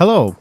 [0.00, 0.34] Hello,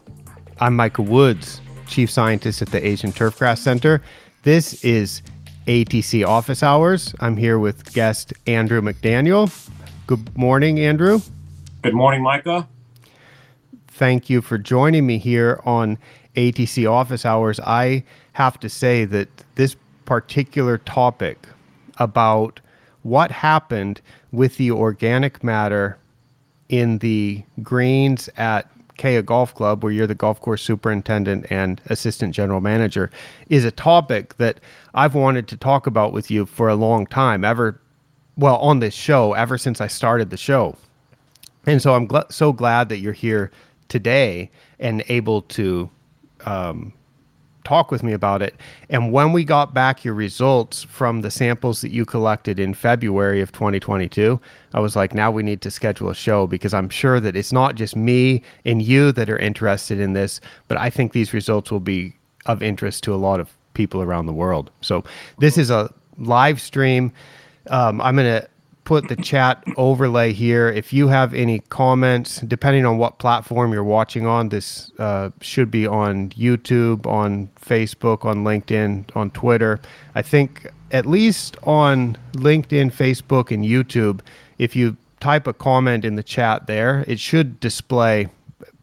[0.62, 4.02] I'm Micah Woods, Chief Scientist at the Asian Turfgrass Center.
[4.44, 5.22] This is
[5.68, 7.14] ATC Office Hours.
[7.20, 9.52] I'm here with guest Andrew McDaniel.
[10.08, 11.20] Good morning, Andrew.
[11.82, 12.70] Good morning, Micah.
[13.90, 15.98] Thank you for joining me here on
[16.38, 17.60] ATC Office Hours.
[17.60, 21.50] I have to say that this particular topic
[21.98, 22.62] about
[23.04, 24.00] what happened
[24.32, 25.98] with the organic matter
[26.70, 32.36] in the grains at Kea Golf Club, where you're the golf course superintendent and assistant
[32.36, 33.10] general manager,
[33.48, 34.60] is a topic that
[34.94, 37.80] I've wanted to talk about with you for a long time, ever,
[38.36, 40.76] well, on this show, ever since I started the show.
[41.66, 43.52] And so I'm gl- so glad that you're here
[43.88, 45.90] today and able to
[46.46, 46.92] um,
[47.64, 48.56] talk with me about it.
[48.90, 53.42] And when we got back your results from the samples that you collected in February
[53.42, 54.40] of 2022,
[54.74, 57.52] I was like, now we need to schedule a show because I'm sure that it's
[57.52, 61.72] not just me and you that are interested in this, but I think these results
[61.72, 62.16] will be
[62.46, 64.72] of interest to a lot of people around the world.
[64.82, 65.04] So
[65.38, 67.12] this is a live stream.
[67.68, 68.48] Um, I'm going to
[68.90, 70.68] put the chat overlay here.
[70.68, 75.70] If you have any comments, depending on what platform you're watching on, this uh, should
[75.70, 79.80] be on YouTube, on Facebook, on LinkedIn, on Twitter.
[80.16, 84.22] I think at least on LinkedIn, Facebook, and YouTube,
[84.58, 88.28] if you type a comment in the chat there, it should display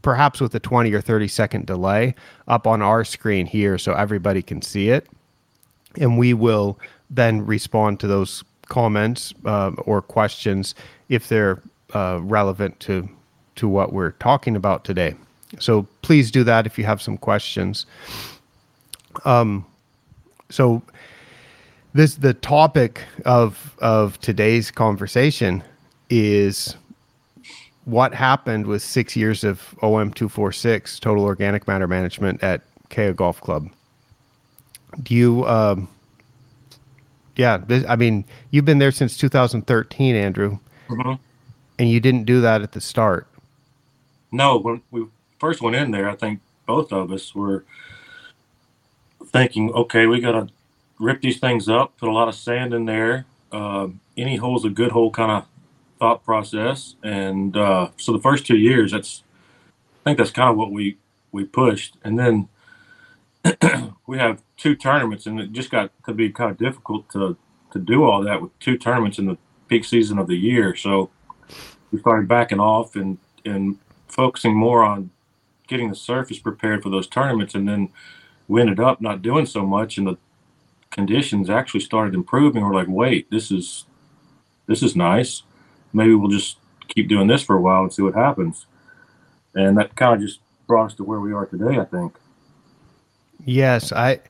[0.02, 2.14] perhaps with a 20 or 30 second delay
[2.46, 5.08] up on our screen here so everybody can see it.
[5.96, 6.78] And we will
[7.10, 10.74] then respond to those comments uh, or questions
[11.08, 11.62] if they're
[11.94, 13.08] uh, relevant to
[13.56, 15.14] to what we're talking about today.
[15.58, 17.86] So please do that if you have some questions.
[19.24, 19.64] Um,
[20.50, 20.82] so
[21.94, 25.62] this the topic of of today's conversation
[26.10, 26.76] is
[27.84, 32.62] what happened with six years of OM two four six total organic matter management at
[32.90, 33.70] Kea Golf Club.
[35.02, 35.88] Do you um,
[37.36, 40.58] yeah, this, I mean, you've been there since 2013, Andrew,
[40.88, 41.14] mm-hmm.
[41.78, 43.26] and you didn't do that at the start.
[44.32, 45.06] No, when we
[45.38, 47.64] first went in there, I think both of us were
[49.26, 50.48] thinking, okay, we got to
[50.98, 53.26] rip these things up, put a lot of sand in there.
[53.52, 55.46] Uh, any hole's a good hole kind of
[55.98, 56.94] thought process.
[57.02, 59.22] And uh, so the first two years, that's
[60.00, 60.96] I think that's kind of what we
[61.32, 62.48] we pushed, and then
[64.06, 67.36] we have two tournaments, and it just got to be kind of difficult to
[67.72, 69.36] to do all that with two tournaments in the
[69.68, 70.74] peak season of the year.
[70.74, 71.10] So
[71.90, 73.78] we started backing off and and
[74.08, 75.10] focusing more on
[75.68, 77.90] getting the surface prepared for those tournaments, and then
[78.48, 80.16] we ended up not doing so much, and the
[80.90, 82.62] conditions actually started improving.
[82.62, 83.84] We're like, wait, this is
[84.66, 85.42] this is nice.
[85.92, 88.66] Maybe we'll just keep doing this for a while and see what happens.
[89.54, 92.16] And that kind of just brought us to where we are today, I think.
[93.44, 94.20] Yes, I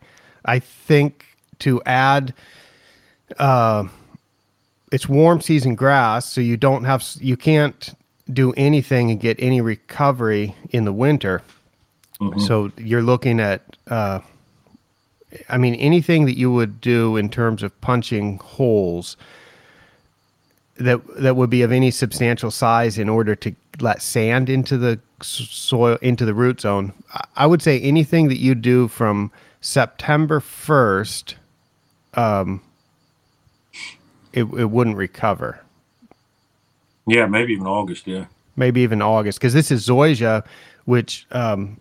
[0.47, 1.27] I think
[1.61, 2.33] to add
[3.39, 3.85] uh,
[4.93, 7.95] it's warm season grass, so you don't have you can't
[8.33, 11.43] do anything and get any recovery in the winter.
[12.21, 12.41] Mm-hmm.
[12.41, 14.21] So you're looking at uh,
[15.49, 19.17] I mean anything that you would do in terms of punching holes
[20.77, 25.01] that that would be of any substantial size in order to let sand into the
[25.23, 26.93] soil into the root zone.
[27.37, 29.33] I would say anything that you do from
[29.67, 31.35] September first,
[32.15, 32.63] um,
[34.33, 35.61] it it wouldn't recover.
[37.05, 38.07] Yeah, maybe even August.
[38.07, 40.45] Yeah, maybe even August because this is zoysia,
[40.85, 41.81] which um,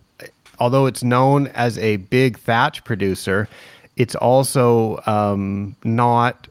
[0.58, 3.48] although it's known as a big thatch producer,
[3.96, 6.48] it's also um, not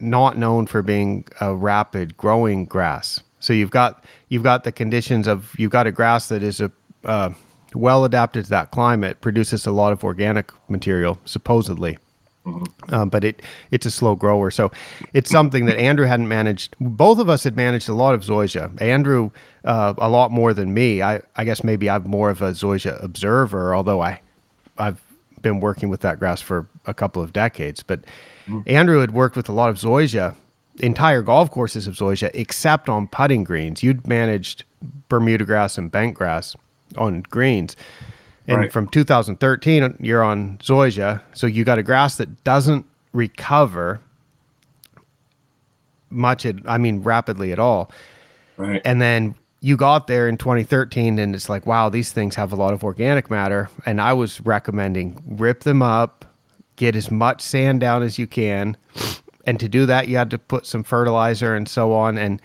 [0.00, 3.20] not known for being a rapid growing grass.
[3.38, 6.72] So you've got you've got the conditions of you've got a grass that is a
[7.04, 7.30] uh,
[7.74, 11.98] well adapted to that climate, produces a lot of organic material supposedly.
[12.46, 12.94] Mm-hmm.
[12.94, 14.70] Um, but it it's a slow grower, so
[15.12, 16.76] it's something that Andrew hadn't managed.
[16.80, 18.80] Both of us had managed a lot of zoysia.
[18.80, 19.30] Andrew
[19.64, 21.02] uh, a lot more than me.
[21.02, 24.20] I, I guess maybe I'm more of a zoysia observer, although I
[24.78, 25.02] I've
[25.42, 27.82] been working with that grass for a couple of decades.
[27.82, 28.02] But
[28.46, 28.60] mm-hmm.
[28.66, 30.34] Andrew had worked with a lot of zoysia
[30.80, 33.82] entire golf courses of zoysia except on putting greens.
[33.82, 34.64] You'd managed
[35.08, 36.56] Bermuda grass and bent grass
[36.96, 37.76] on greens.
[38.46, 38.72] And right.
[38.72, 41.20] from 2013, you're on zoysia.
[41.34, 44.00] So you got a grass that doesn't recover
[46.10, 47.90] much, At, I mean, rapidly at all.
[48.56, 48.80] Right.
[48.84, 52.56] And then you got there in 2013 and it's like, wow, these things have a
[52.56, 53.68] lot of organic matter.
[53.84, 56.24] And I was recommending rip them up,
[56.76, 58.76] get as much sand down as you can,
[59.44, 62.40] and to do that you had to put some fertilizer and so on and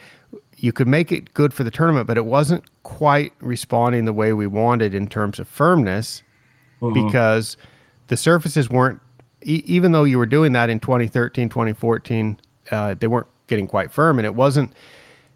[0.63, 4.31] you could make it good for the tournament, but it wasn't quite responding the way
[4.31, 6.23] we wanted in terms of firmness
[6.81, 6.93] Mhm.
[6.93, 7.57] because
[8.07, 9.01] the surfaces weren't
[9.43, 12.39] e- even though you were doing that in 2013 2014
[12.71, 14.71] uh, they weren't getting quite firm and it wasn't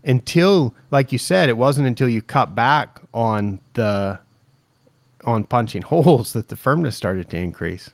[0.05, 4.17] until like you said it wasn't until you cut back on the
[5.25, 7.89] on punching holes that the firmness started to increase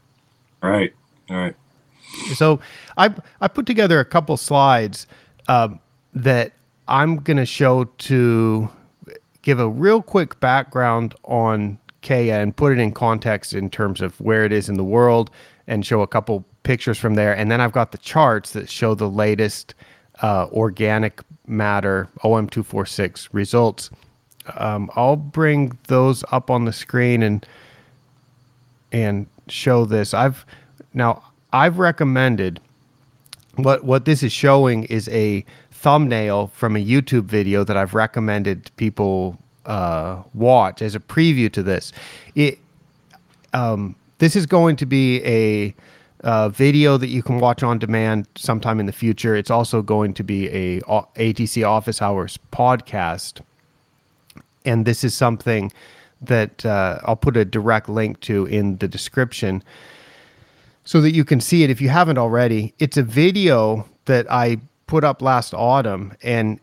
[0.62, 0.94] Right.
[1.30, 1.56] Right.
[2.36, 2.60] so
[2.96, 5.08] I I put together a couple slides
[5.48, 5.80] um,
[6.14, 6.54] that
[6.88, 8.70] I'm going to show to
[9.42, 14.20] give a real quick background on Kea and put it in context in terms of
[14.20, 15.32] where it is in the world
[15.68, 17.34] and show a couple pictures from there.
[17.34, 19.74] And then I've got the charts that show the latest
[20.22, 23.90] uh, organic matter OM246 results.
[24.56, 27.46] Um, I'll bring those up on the screen and
[28.92, 30.14] and show this.
[30.14, 30.46] I've
[30.94, 32.60] now I've recommended
[33.56, 35.46] what what this is showing is a
[35.84, 41.62] thumbnail from a YouTube video that I've recommended people uh, watch as a preview to
[41.62, 41.92] this.
[42.36, 42.58] It
[43.54, 45.76] um, this is going to be a
[46.50, 49.36] video that you can watch on demand sometime in the future.
[49.36, 53.42] It's also going to be a ATC Office Hours podcast,
[54.64, 55.70] and this is something
[56.22, 59.62] that uh, I'll put a direct link to in the description
[60.86, 62.74] so that you can see it if you haven't already.
[62.80, 66.60] It's a video that I put up last autumn, and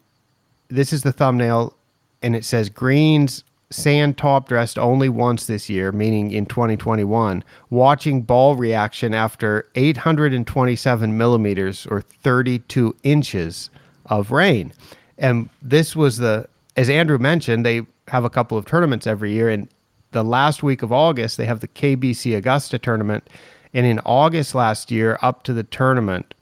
[0.68, 1.76] this is the thumbnail,
[2.22, 8.22] and it says greens sand top dressed only once this year, meaning in 2021, watching
[8.22, 13.70] ball reaction after 827 millimeters or 32 inches
[14.06, 14.72] of rain.
[15.18, 19.48] And this was the, as Andrew mentioned, they have a couple of tournaments every year,
[19.48, 19.68] and
[20.10, 23.28] the last week of August, they have the KBC Augusta tournament.
[23.72, 26.34] And in August last year, up to the tournament,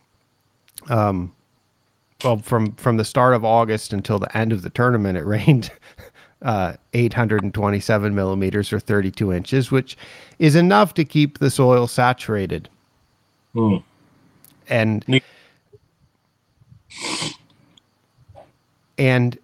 [0.88, 1.34] um,
[2.24, 5.70] well, from from the start of August until the end of the tournament, it rained
[6.42, 9.96] uh, 827 millimeters or 32 inches, which
[10.38, 12.68] is enough to keep the soil saturated.
[13.54, 13.76] Hmm.
[14.68, 15.04] And
[18.98, 19.38] and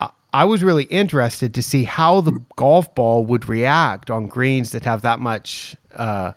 [0.00, 4.70] I- I was really interested to see how the golf ball would react on greens
[4.72, 6.32] that have that much uh,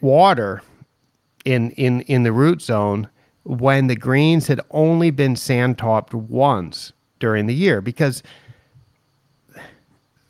[0.00, 0.62] water
[1.44, 3.08] in in in the root zone
[3.44, 8.22] when the greens had only been sand topped once during the year because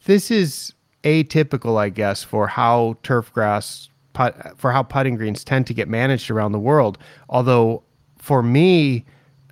[0.04, 0.72] this is
[1.04, 5.88] atypical i guess for how turf grass put, for how putting greens tend to get
[5.88, 6.98] managed around the world.
[7.28, 7.82] Although
[8.18, 9.04] for me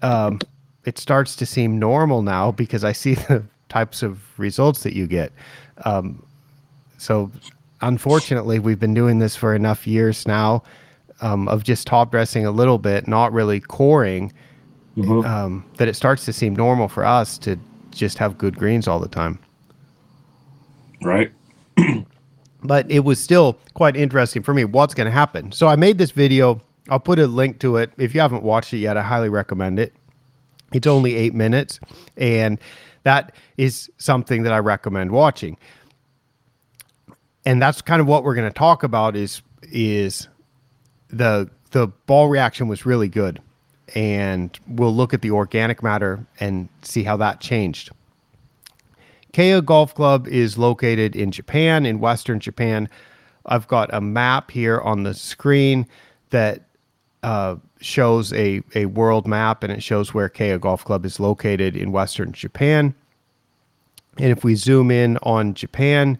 [0.02, 0.40] um,
[0.84, 5.06] it starts to seem normal now because i see the types of results that you
[5.06, 5.32] get.
[5.84, 6.24] Um,
[6.98, 7.30] so
[7.80, 10.62] unfortunately we've been doing this for enough years now
[11.20, 14.32] um, of just top dressing a little bit not really coring
[14.96, 15.24] Mhm.
[15.26, 17.56] um, that it starts to seem normal for us to
[17.92, 19.38] just have good greens all the time.
[21.02, 21.30] Right.
[22.64, 25.52] but it was still quite interesting for me what's going to happen.
[25.52, 26.60] So i made this video.
[26.90, 27.92] I'll put a link to it.
[27.98, 29.94] If you haven't watched it yet i highly recommend it.
[30.72, 31.78] It's only eight minutes
[32.16, 32.58] and
[33.04, 35.56] that is something that i recommend watching.
[37.46, 40.28] And that's kind of what we're going to talk about is is
[41.08, 43.40] the the ball reaction was really good
[43.94, 47.90] and we'll look at the organic matter and see how that changed
[49.32, 52.88] Kea Golf Club is located in Japan, in Western Japan.
[53.46, 55.86] I've got a map here on the screen
[56.30, 56.62] that
[57.22, 61.76] uh, shows a, a world map and it shows where Kea Golf Club is located
[61.76, 62.94] in Western Japan.
[64.18, 66.18] And if we zoom in on Japan,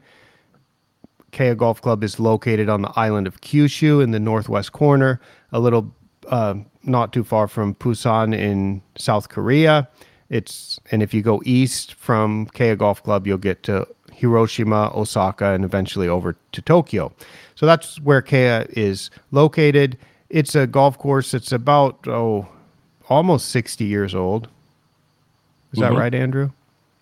[1.32, 5.20] Kea Golf Club is located on the island of Kyushu in the northwest corner,
[5.52, 5.92] a little
[6.28, 6.54] uh,
[6.85, 9.88] not too far from Busan in South Korea.
[10.30, 15.52] It's and if you go east from Kea Golf Club, you'll get to Hiroshima, Osaka,
[15.52, 17.12] and eventually over to Tokyo.
[17.54, 19.97] So that's where Kea is located.
[20.28, 21.32] It's a golf course.
[21.32, 22.47] It's about oh,
[23.08, 24.49] almost sixty years old.
[25.73, 25.99] Is that Mhm.
[25.99, 26.50] right, Andrew?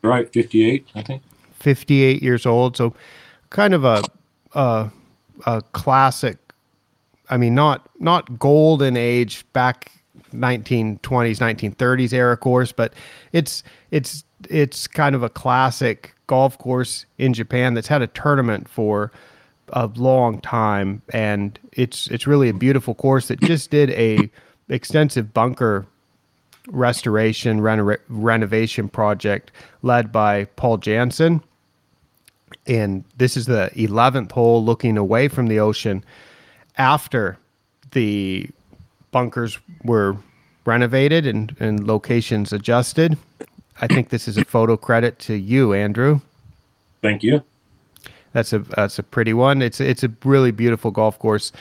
[0.03, 0.33] Right.
[0.33, 1.23] 58, I think.
[1.59, 2.77] 58 years old.
[2.77, 2.95] So
[3.57, 4.03] kind of a,
[4.53, 4.91] a,
[5.47, 6.37] a classic.
[7.31, 9.91] I mean, not, not golden age back
[10.35, 12.93] 1920s, 1930s era course, but
[13.33, 18.69] it's, it's, it's kind of a classic golf course in Japan that's had a tournament
[18.69, 19.11] for
[19.71, 21.01] a long time.
[21.15, 24.31] And it's, it's really a beautiful course that just did a
[24.69, 25.87] extensive bunker
[26.69, 31.43] restoration reno- renovation project led by Paul Jansen.
[32.67, 36.05] And this is the 11th hole looking away from the ocean
[36.79, 37.39] after
[37.93, 38.49] the
[39.11, 40.17] bunkers were
[40.65, 43.17] renovated and, and locations adjusted.
[43.81, 46.21] I think this is a photo credit to you, Andrew.
[47.03, 47.43] Thank you.
[48.33, 49.63] That's a that's a pretty one.
[49.63, 51.53] It's it's a really beautiful golf course.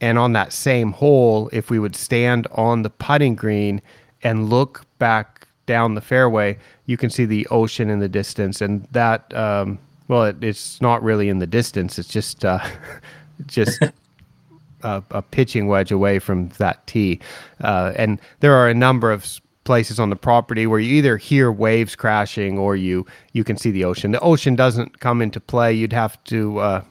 [0.00, 3.80] And on that same hole, if we would stand on the putting green
[4.22, 8.88] and look back down the fairway, you can see the ocean in the distance, and
[8.90, 11.98] that um, well, it, it's not really in the distance.
[11.98, 12.58] It's just uh,
[13.46, 13.80] just
[14.82, 17.20] a, a, pitching wedge away from that tee,
[17.62, 21.52] uh, and there are a number of places on the property where you either hear
[21.52, 24.10] waves crashing or you you can see the ocean.
[24.10, 25.72] The ocean doesn't come into play.
[25.74, 26.84] You'd have to uh,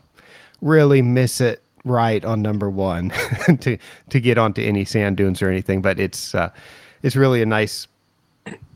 [0.61, 3.09] really miss it right on number one
[3.61, 3.77] to
[4.09, 5.81] to get onto any sand dunes or anything.
[5.81, 6.51] But it's uh,
[7.01, 7.87] it's really a nice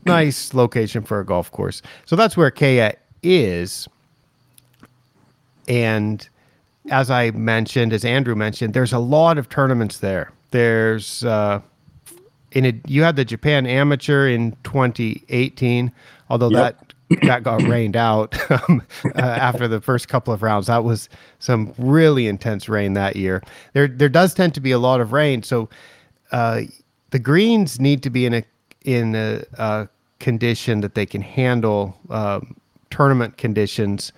[0.04, 1.82] nice location for a golf course.
[2.06, 3.88] So that's where Kea is.
[5.68, 6.28] And
[6.90, 10.32] as I mentioned, as Andrew mentioned, there's a lot of tournaments there.
[10.50, 11.60] There's uh,
[12.52, 15.92] in it, you had the Japan Amateur in 2018,
[16.28, 16.78] although yep.
[16.78, 18.34] that that got rained out
[18.68, 20.66] um, uh, after the first couple of rounds.
[20.66, 23.42] That was some really intense rain that year.
[23.74, 25.68] There there does tend to be a lot of rain, so
[26.32, 26.62] uh,
[27.10, 28.44] the greens need to be in a
[28.84, 32.56] in a, a condition that they can handle um,
[32.90, 34.12] tournament conditions,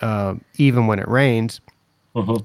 [0.00, 1.60] uh, even when it rains.
[2.14, 2.38] Uh-huh.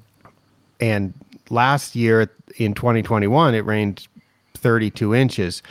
[0.80, 1.14] And
[1.50, 4.08] last year in 2021, it rained
[4.56, 5.62] 32 inches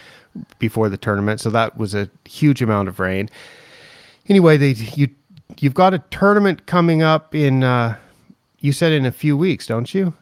[0.58, 3.28] before the tournament, so that was a huge amount of rain.
[4.28, 5.08] Anyway, they you
[5.58, 7.96] you've got a tournament coming up in uh,
[8.60, 10.12] you said in a few weeks, don't you?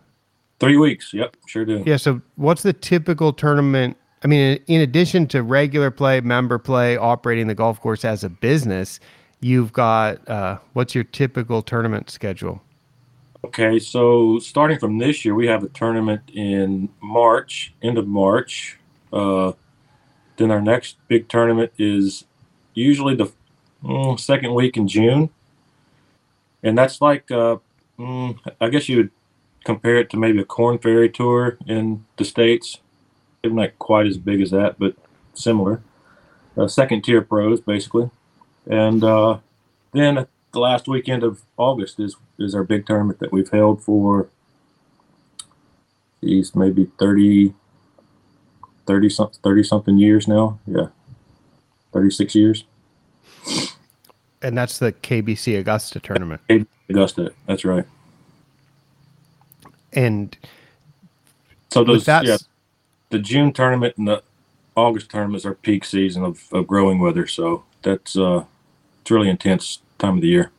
[0.59, 1.13] Three weeks.
[1.13, 1.83] Yep, sure do.
[1.87, 1.97] Yeah.
[1.97, 3.97] So, what's the typical tournament?
[4.27, 8.29] I mean, in addition to regular play, member play, operating the golf course as a
[8.29, 8.99] business,
[9.39, 12.61] you've got uh, what's your typical tournament schedule?
[13.45, 18.77] Okay, so starting from this year, we have a tournament in March, end of March.
[19.13, 19.53] Uh,
[20.39, 22.25] then our next big tournament is
[22.75, 23.31] usually the
[23.85, 25.31] mm, second week in June,
[26.65, 27.59] and that's like uh,
[27.97, 29.11] mm, I guess you would
[29.63, 32.81] compare it to maybe a Korn Ferry tour in the states.
[33.53, 34.95] Not quite as big as that, but
[35.35, 35.83] similar.
[36.57, 38.11] Uh, second tier pros, basically,
[38.67, 39.39] and uh,
[39.93, 44.29] then the last weekend of August is is our big tournament that we've held for
[46.23, 47.55] these maybe 30
[48.87, 50.59] 30 something 30 something years now.
[50.67, 50.89] Yeah.
[51.93, 52.65] 36 years.
[54.43, 56.41] And that's the KBC Augusta tournament.
[56.89, 57.33] Augusta.
[57.47, 57.85] That's right.
[59.93, 60.37] And
[61.71, 62.37] so those yeah
[63.11, 64.23] the June tournament and the
[64.75, 68.45] August tournament is our peak season of, of growing weather so that's uh
[69.07, 70.51] it's really intense time of the year.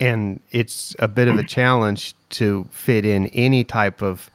[0.00, 4.28] And it's a bit of a challenge to fit in any type of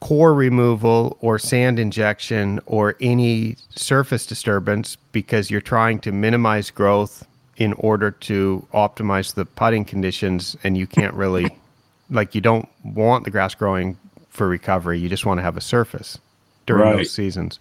[0.00, 7.26] core removal or sand injection or any surface disturbance because you're trying to minimize growth
[7.58, 11.54] in order to optimize the putting conditions and you can't really
[12.10, 13.98] like you don't want the grass growing
[14.30, 16.18] for recovery you just want to have a surface
[16.66, 16.96] during right.
[16.96, 17.60] those seasons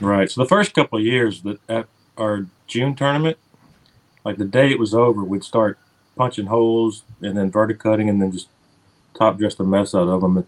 [0.00, 1.86] right so the first couple of years that at
[2.16, 3.36] our june tournament
[4.28, 5.78] like the day it was over, we'd start
[6.14, 8.48] punching holes and then verticutting and then just
[9.14, 10.46] top dress the mess out of them and,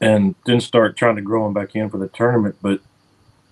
[0.00, 2.54] and then start trying to grow them back in for the tournament.
[2.62, 2.82] But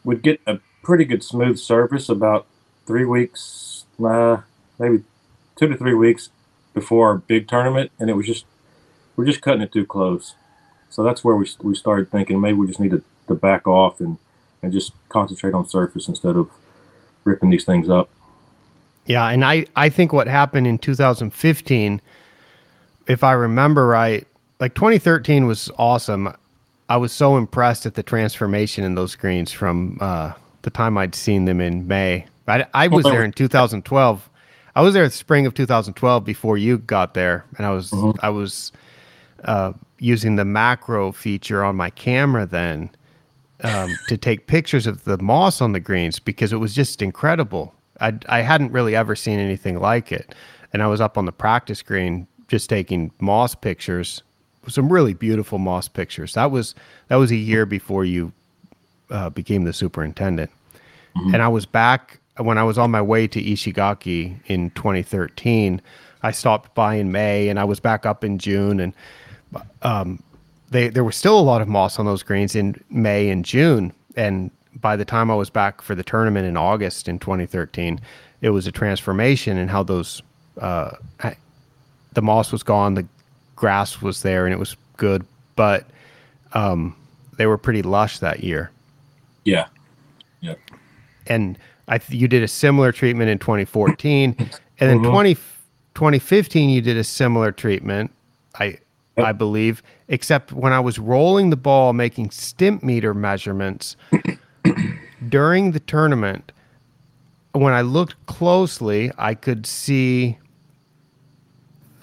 [0.05, 2.47] we'd get a pretty good smooth surface about
[2.87, 4.43] three weeks, uh,
[4.79, 5.03] maybe
[5.57, 6.31] two to three weeks
[6.73, 8.45] before our big tournament, and it was just
[9.19, 10.37] we're just cutting it too close.
[10.91, 14.01] So that's where we we started thinking maybe we just need to, to back off
[14.01, 14.17] and
[14.63, 16.49] and just concentrate on surface instead of
[17.25, 18.09] ripping these things up.
[19.07, 22.01] Yeah, and I I think what happened in 2015,
[23.09, 24.27] if I remember right,
[24.61, 26.33] like 2013 was awesome.
[26.89, 30.33] I was so impressed at the transformation in those screens from uh,
[30.63, 32.25] the time I'd seen them in May.
[32.47, 34.31] I, I was there in 2012.
[34.75, 38.19] I was there the spring of 2012 before you got there, and I was mm-hmm.
[38.25, 38.73] I was
[39.45, 42.90] uh, using the macro feature on my camera then
[43.62, 47.75] um, to take pictures of the moss on the greens because it was just incredible.
[48.00, 50.35] I I hadn't really ever seen anything like it,
[50.73, 54.23] and I was up on the practice green just taking moss pictures,
[54.68, 56.35] some really beautiful moss pictures.
[56.35, 56.75] That was
[57.09, 58.33] that was a year before you
[59.11, 60.50] uh, became the superintendent,
[61.16, 61.35] mm-hmm.
[61.35, 65.83] and I was back when I was on my way to Ishigaki in 2013.
[66.23, 68.92] I stopped by in May, and I was back up in June, and
[69.83, 70.23] um,
[70.71, 73.93] they there was still a lot of moss on those greens in May and June,
[74.17, 74.50] and
[74.81, 78.00] by the time I was back for the tournament in August in 2013,
[78.43, 80.23] it was a transformation in how those
[80.61, 80.90] uh,
[82.12, 83.07] the moss was gone, the
[83.57, 85.25] grass was there, and it was good.
[85.57, 85.85] But
[86.52, 86.95] um,
[87.37, 88.71] they were pretty lush that year.
[89.45, 89.67] Yeah.
[90.40, 90.55] Yeah.
[91.26, 94.50] And I th- you did a similar treatment in 2014, and
[94.90, 95.11] then Mhm.
[95.11, 95.35] 20,
[95.95, 98.11] 2015 you did a similar treatment.
[98.55, 98.81] I Yep.
[99.19, 103.97] I believe, except when I was rolling the ball, making stimp meter measurements
[105.29, 106.53] during the tournament.
[107.53, 110.39] When I looked closely, I could see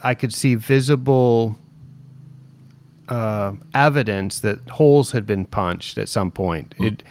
[0.04, 1.58] I could see visible
[3.10, 6.76] uh, evidence that holes had been punched at some point.
[6.80, 7.04] It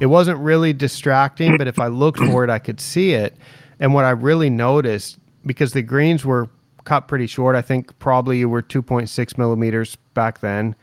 [0.00, 3.36] it wasn't really distracting, but if I looked for it, I could see it.
[3.78, 6.48] And what I really noticed, because the greens were
[6.84, 10.74] cut pretty short, I think probably you were 2.6 millimeters back then.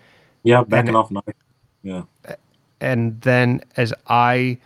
[0.44, 0.64] Yeah.
[0.64, 1.24] Backing And- off nice.
[1.84, 2.04] Yeah.
[2.80, 4.58] And then as I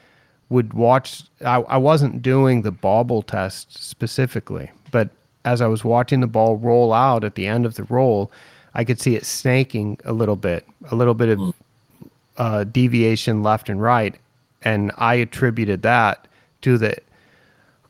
[0.49, 5.09] would watch, I, I wasn't doing the bobble test specifically, but
[5.43, 8.31] as I was watching the ball roll out at the end of the roll,
[8.73, 11.53] I could see it snaking a little bit, a little bit of
[12.37, 14.15] uh, deviation left and right.
[14.61, 16.27] And I attributed that
[16.61, 16.97] to the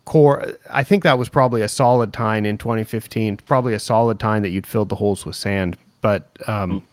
[0.05, 0.53] core.
[0.69, 4.49] I think that was probably a solid tine in 2015, probably a solid tine that
[4.49, 5.77] you'd filled the holes with sand.
[6.01, 6.85] But um,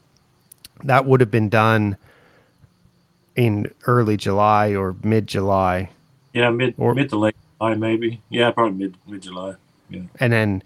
[0.84, 1.96] that would have been done
[3.36, 5.90] in early July or mid July.
[6.32, 6.50] Yeah.
[6.50, 8.20] Mid Or- mid to late July maybe.
[8.30, 8.50] Yeah.
[8.50, 9.54] Probably mid mid July.
[9.90, 10.02] Yeah.
[10.20, 10.62] And then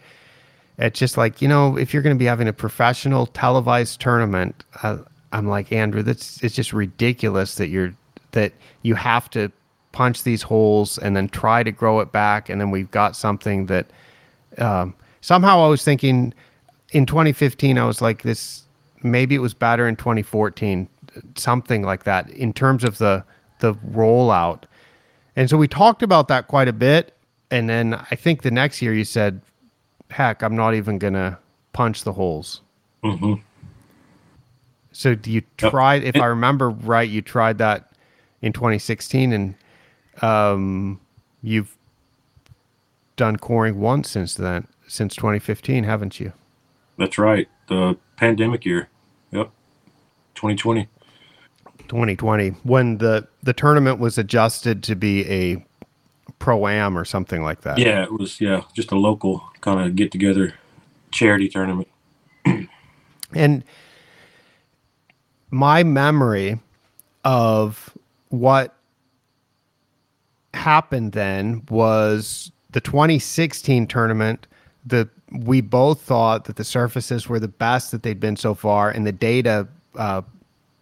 [0.79, 4.63] it's just like, you know, if you're going to be having a professional televised tournament,
[4.83, 4.99] uh,
[5.33, 7.93] I'm like, Andrew, that's it's just ridiculous that you're
[8.33, 9.51] that you have to
[9.97, 12.51] punch these holes and then try to grow it back.
[12.51, 13.87] And then we've got something that
[14.59, 16.35] um, somehow I was thinking
[16.93, 18.65] in 2015, I was like, this
[19.03, 20.87] maybe it was better in 2014,
[21.35, 23.25] something like that in terms of the
[23.61, 24.65] the rollout.
[25.35, 27.15] And so we talked about that quite a bit.
[27.51, 29.41] And then I think the next year you said,
[30.11, 31.39] heck, I'm not even going to
[31.73, 32.61] punch the holes.
[33.03, 33.37] hmm
[34.93, 37.93] So do you try, if I remember right, you tried that
[38.43, 39.55] in 2016 and
[40.23, 41.01] um,
[41.43, 41.77] you've
[43.17, 46.33] done coring once since then, since 2015, haven't you?
[46.99, 47.49] That's right.
[47.69, 48.89] The pandemic year.
[49.33, 49.51] Yep.
[50.35, 50.89] 2020.
[51.89, 55.65] 2020 when the the tournament was adjusted to be a
[56.41, 57.79] pro am or something like that.
[57.79, 60.55] Yeah, it was yeah, just a local kind of get together
[61.11, 61.89] charity tournament.
[63.35, 63.65] And
[65.51, 66.61] my memory
[67.25, 67.93] of
[68.29, 68.76] what
[70.57, 74.47] happened then was the 2016 tournament.
[74.85, 78.91] The we both thought that the surfaces were the best that they'd been so far,
[78.91, 79.67] and the data
[79.97, 80.23] uh,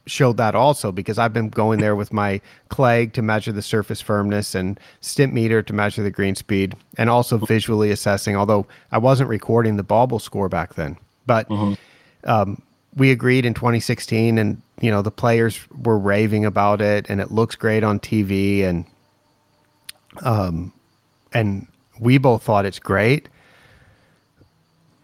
[0.07, 4.01] showed that also because I've been going there with my Clegg to measure the surface
[4.01, 8.37] firmness and stimp meter to measure the green speed, and also visually assessing.
[8.37, 11.51] Although I wasn't recording the bobble score back then, but
[12.25, 12.61] um,
[12.97, 17.31] we agreed in 2016, and you know the players were raving about it, and it
[17.31, 18.85] looks great on TV, and
[20.23, 20.73] um,
[21.33, 21.67] and
[21.99, 23.29] we both thought it's great.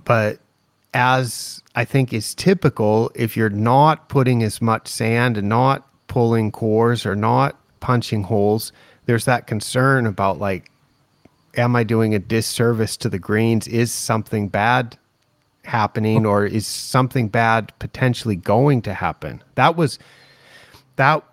[0.04, 0.40] But
[0.94, 6.50] as I think is typical, if you're not putting as much sand and not pulling
[6.50, 8.72] cores or not punching holes,
[9.06, 10.70] there's that concern about like,
[11.56, 13.68] am I doing a disservice to the greens?
[13.68, 14.96] Is something bad
[15.64, 19.42] happening or is something bad potentially going to happen?
[19.54, 19.98] That was
[20.96, 21.24] that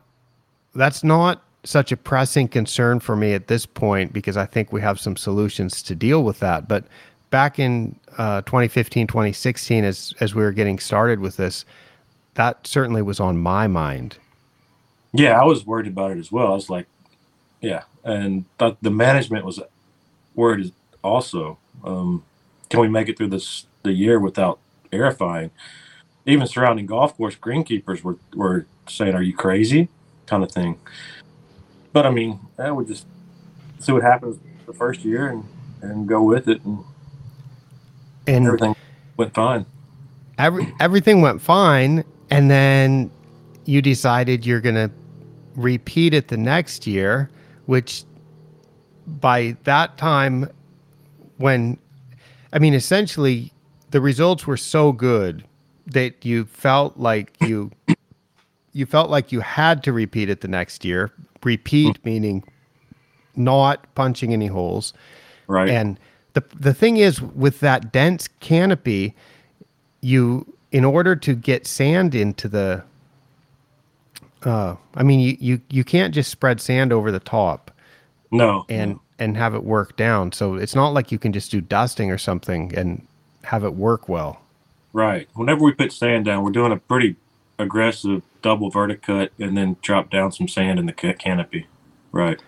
[0.75, 4.82] that's not such a pressing concern for me at this point because I think we
[4.82, 6.67] have some solutions to deal with that.
[6.67, 6.86] But
[7.30, 11.65] back in uh, 2015, 2016, as as we were getting started with this,
[12.36, 14.17] that certainly was on my mind.
[15.12, 16.47] Yeah, I was worried about it as well.
[16.47, 16.88] I was like,
[17.62, 19.60] yeah, and th- the management was
[20.36, 21.58] worried also.
[21.84, 22.23] Um,
[22.69, 24.60] can we make it through this the year without
[24.91, 25.51] airifying?
[26.25, 29.89] Even surrounding golf course greenkeepers were were saying, "Are you crazy?"
[30.27, 30.77] kind of thing.
[31.97, 33.07] But I mean, I would just
[33.79, 35.43] see what happens the first year and
[35.81, 36.83] and go with it, and
[38.27, 38.75] And everything
[39.17, 39.65] went fine.
[40.38, 43.10] every everything went fine, and then
[43.65, 44.91] you decided you're gonna
[45.55, 47.31] repeat it the next year,
[47.65, 48.03] which
[49.07, 50.51] by that time,
[51.38, 51.79] when
[52.53, 53.51] I mean, essentially,
[53.89, 55.43] the results were so good
[55.88, 57.71] that you felt like you
[58.73, 61.12] you felt like you had to repeat it the next year.
[61.43, 62.43] Repeat meaning
[63.36, 64.93] not punching any holes.
[65.47, 65.69] Right.
[65.69, 66.00] And
[66.34, 69.15] the the thing is with that dense canopy,
[70.02, 72.84] you in order to get sand into the
[74.43, 77.71] uh I mean you you, you can't just spread sand over the top
[78.32, 78.65] no.
[78.69, 80.32] and and have it work down.
[80.32, 83.06] So it's not like you can just do dusting or something and
[83.43, 84.41] have it work well.
[84.93, 85.28] Right.
[85.34, 87.15] Whenever we put sand down, we're doing a pretty
[87.60, 91.67] aggressive double verticut and then drop down some sand in the canopy.
[92.12, 92.39] Right.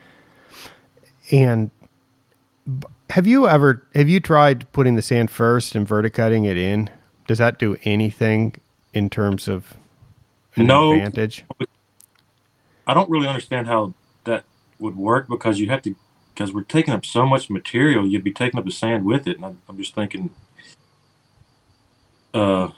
[1.31, 1.71] And
[3.09, 6.89] have you ever have you tried putting the sand first and verticutting it in?
[7.27, 8.55] Does that do anything
[8.93, 9.75] in terms of
[10.57, 10.93] No.
[10.93, 11.45] advantage?
[12.87, 13.93] I don't really understand how
[14.23, 14.45] that
[14.79, 15.95] would work because you have to,
[16.33, 19.37] because we're taking up so much material, you'd be taking up the sand with it.
[19.37, 20.31] And I'm, I'm just thinking,
[22.33, 22.69] uh,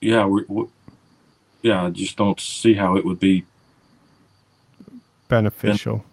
[0.00, 0.66] yeah, we're, we
[1.62, 3.44] yeah, I just don't see how it would be.
[5.28, 6.04] Beneficial.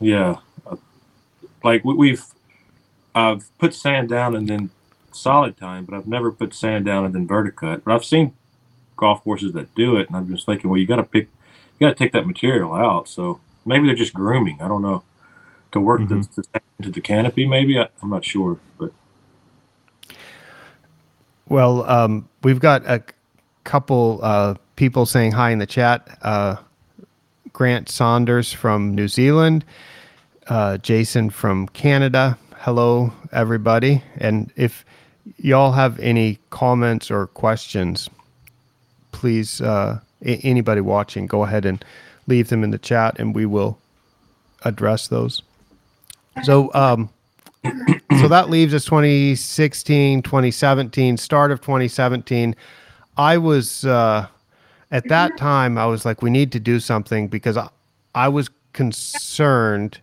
[0.00, 0.38] Yeah.
[0.66, 0.76] Uh,
[1.62, 2.24] Like we, we've,
[3.14, 4.70] I've put sand down and then
[5.12, 7.82] solid tine, but I've never put sand down and then verticut.
[7.84, 8.34] But I've seen
[8.96, 10.08] golf courses that do it.
[10.08, 11.28] And I'm just thinking, well, you got to pick,
[11.78, 13.08] you got to take that material out.
[13.08, 14.60] So maybe they're just grooming.
[14.60, 15.02] I don't know.
[15.72, 16.28] To work Mhm.
[16.34, 17.78] the, the, into the canopy, maybe.
[17.78, 18.58] I, I'm not sure.
[18.78, 18.92] But
[21.48, 23.02] Well, um, we've got a
[23.64, 26.18] couple uh, people saying hi in the chat.
[26.22, 26.56] Uh,
[27.52, 29.64] Grant Saunders from New Zealand,
[30.48, 32.36] uh, Jason from Canada.
[32.58, 34.02] Hello, everybody.
[34.16, 34.84] And if
[35.36, 38.10] y'all have any comments or questions,
[39.12, 41.84] please, uh, a- anybody watching, go ahead and
[42.26, 43.78] leave them in the chat and we will
[44.64, 45.42] address those.
[46.42, 47.10] So, um,
[48.20, 52.54] so that leaves us 2016 2017 start of 2017
[53.16, 54.26] i was uh,
[54.94, 57.68] at that time i was like we need to do something because i,
[58.14, 60.00] I was concerned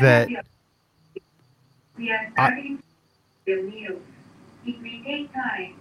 [0.00, 0.28] that
[1.96, 2.82] We are starting
[3.46, 4.00] the meal.
[4.66, 5.74] It may take time,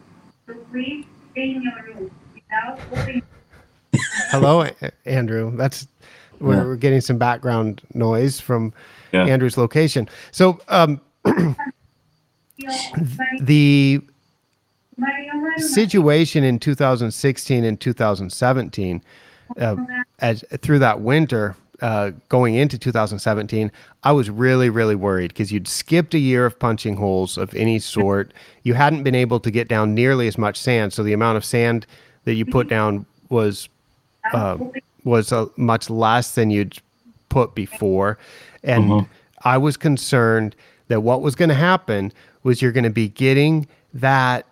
[0.47, 3.21] so please stay in your room without opening.
[4.31, 4.67] hello
[5.05, 5.87] andrew that's
[6.39, 6.63] we're, Yeah.
[6.63, 8.73] we're getting some background noise from
[9.11, 9.25] Yeah.
[9.25, 11.01] andrew's location so um,
[13.41, 14.18] the Mario
[15.59, 19.01] situation in 2016 and 2017
[19.59, 19.75] uh,
[20.19, 23.71] as through that winter uh, going into 2017
[24.03, 27.79] i was really really worried because you'd skipped a year of punching holes of any
[27.79, 28.33] sort
[28.63, 31.45] you hadn't been able to get down nearly as much sand so the amount of
[31.45, 31.85] sand
[32.25, 33.69] that you put down was
[34.33, 34.57] uh,
[35.05, 36.77] was uh, much less than you'd
[37.29, 38.17] put before.
[38.63, 39.07] And Mhm.
[39.45, 40.55] I was concerned
[40.89, 42.11] that what was going to happen
[42.43, 44.45] was you're going to be getting that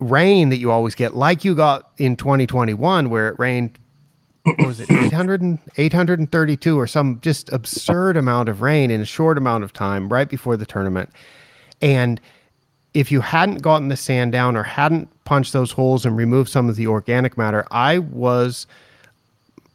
[0.00, 3.78] rain that you always get, like you got in 2021, where it rained,
[4.42, 9.06] what was it, 800 and, 832 or some just absurd amount of rain in a
[9.06, 11.10] short amount of time right before the tournament.
[11.80, 12.20] And
[12.94, 16.68] if you hadn't gotten the sand down or hadn't punched those holes and removed some
[16.68, 18.66] of the organic matter, I was,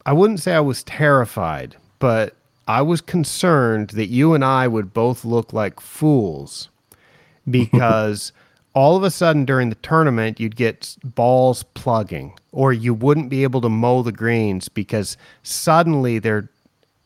[0.06, 2.36] I wouldn't say I was terrified, but
[2.68, 6.70] I was concerned that you and I would both look like fools
[7.50, 8.32] because
[8.76, 13.44] all of a sudden during the tournament you'd get balls plugging or you wouldn't be
[13.44, 16.50] able to mow the greens because suddenly there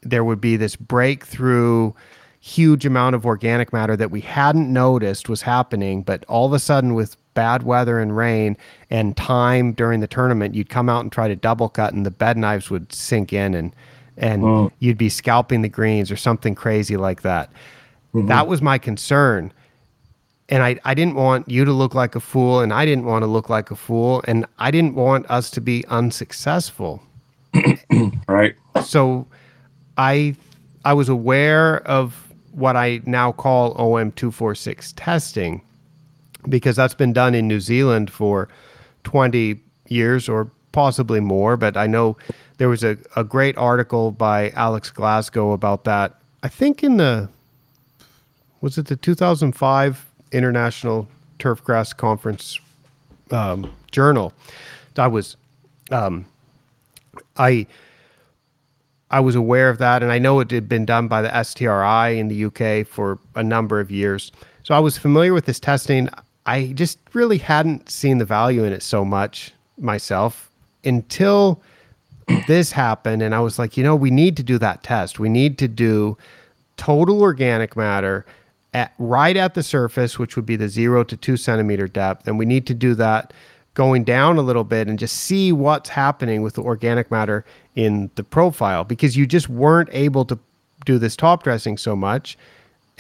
[0.02, 1.92] there would be this breakthrough
[2.40, 6.60] huge amount of organic matter that we hadn't noticed was happening but all of a
[6.60, 8.56] sudden with bad weather and rain
[8.90, 12.12] and time during the tournament you'd come out and try to double cut and the
[12.12, 13.76] bed knives would sink in and
[14.20, 14.72] and Mm.
[14.80, 17.52] you'd be scalping the greens or something crazy like that.
[18.16, 19.52] That was my concern
[20.50, 23.24] and I, I didn't want you to look like a fool and i didn't want
[23.24, 27.02] to look like a fool and i didn't want us to be unsuccessful
[28.28, 28.56] right.
[28.84, 29.28] so
[29.98, 30.36] I
[30.86, 35.62] I was aware of what I now call OM246 testing
[36.48, 38.48] because that's been done in New Zealand for
[39.04, 41.58] 20 years or possibly more.
[41.58, 42.18] But I know
[42.58, 46.22] there was a, a great article by Alex Glasgow about that.
[46.44, 47.30] I think in the
[48.62, 51.08] was it the 2005 International
[51.40, 52.60] Turfgrass Conference
[53.32, 54.34] um, Journal.
[54.98, 55.38] I was
[55.92, 56.26] um,
[57.38, 57.68] I
[59.10, 62.18] I was aware of that, and I know it had been done by the STRI
[62.18, 64.32] in the UK for a number of years.
[64.64, 66.10] So I was familiar with this testing.
[66.46, 70.50] I just really hadn't seen the value in it so much myself
[70.84, 71.62] until
[72.48, 75.20] this happened, and I was like, you know, we need to do that test.
[75.20, 76.18] We need to do
[76.76, 78.26] total organic matter
[78.78, 82.38] at right at the surface, which would be the zero to two centimeter depth, and
[82.38, 83.34] we need to do that
[83.74, 88.10] going down a little bit and just see what's happening with the organic matter in
[88.16, 90.38] the profile because you just weren't able to
[90.86, 92.38] do this top dressing so much.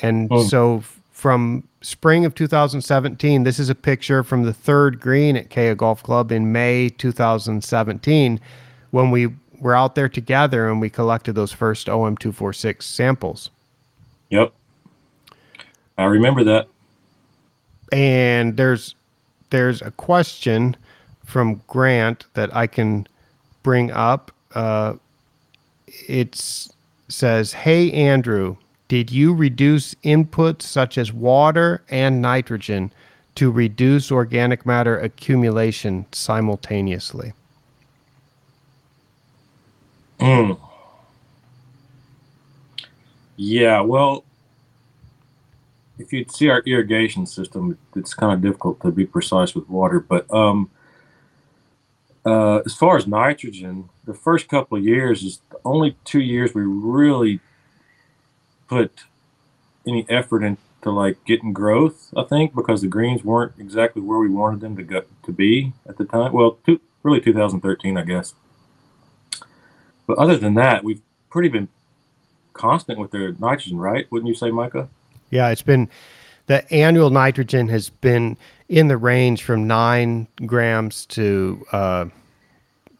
[0.01, 0.43] And Oh.
[0.43, 5.73] so from spring of 2017, this is a picture from the third green at Kea
[5.73, 8.39] Golf Club in May 2017
[8.91, 13.49] when we were out there together and we collected those first OM246 samples.
[14.29, 14.53] Yep.
[15.97, 16.67] I remember that.
[17.91, 18.95] and there's
[19.49, 20.75] there's a question
[21.25, 23.07] from Grant that I can
[23.63, 24.31] bring up.
[24.53, 24.95] Uh,
[26.07, 26.35] it
[27.07, 28.57] says, Hey, Andrew,
[28.87, 32.91] did you reduce inputs such as water and nitrogen
[33.35, 37.33] to reduce organic matter accumulation simultaneously?
[40.19, 40.59] Mm.
[43.37, 44.23] Yeah, well,
[45.97, 49.99] if you see our irrigation system, it's kind of difficult to be precise with water.
[49.99, 50.69] But um,
[52.25, 56.53] uh, as far as nitrogen, the first couple of years is the only two years
[56.53, 57.39] we really
[58.67, 59.03] put
[59.87, 62.13] any effort into like getting growth.
[62.15, 65.73] I think because the greens weren't exactly where we wanted them to go to be
[65.87, 66.33] at the time.
[66.33, 68.33] Well, two, really 2013, I guess.
[70.05, 71.67] But other than that, we've pretty been
[72.53, 74.09] constant with their nitrogen, right?
[74.11, 74.89] Wouldn't you say, Micah?
[75.29, 75.89] Yeah, it's been
[76.47, 78.37] the annual nitrogen has been
[78.69, 82.05] in the range from nine grams to uh,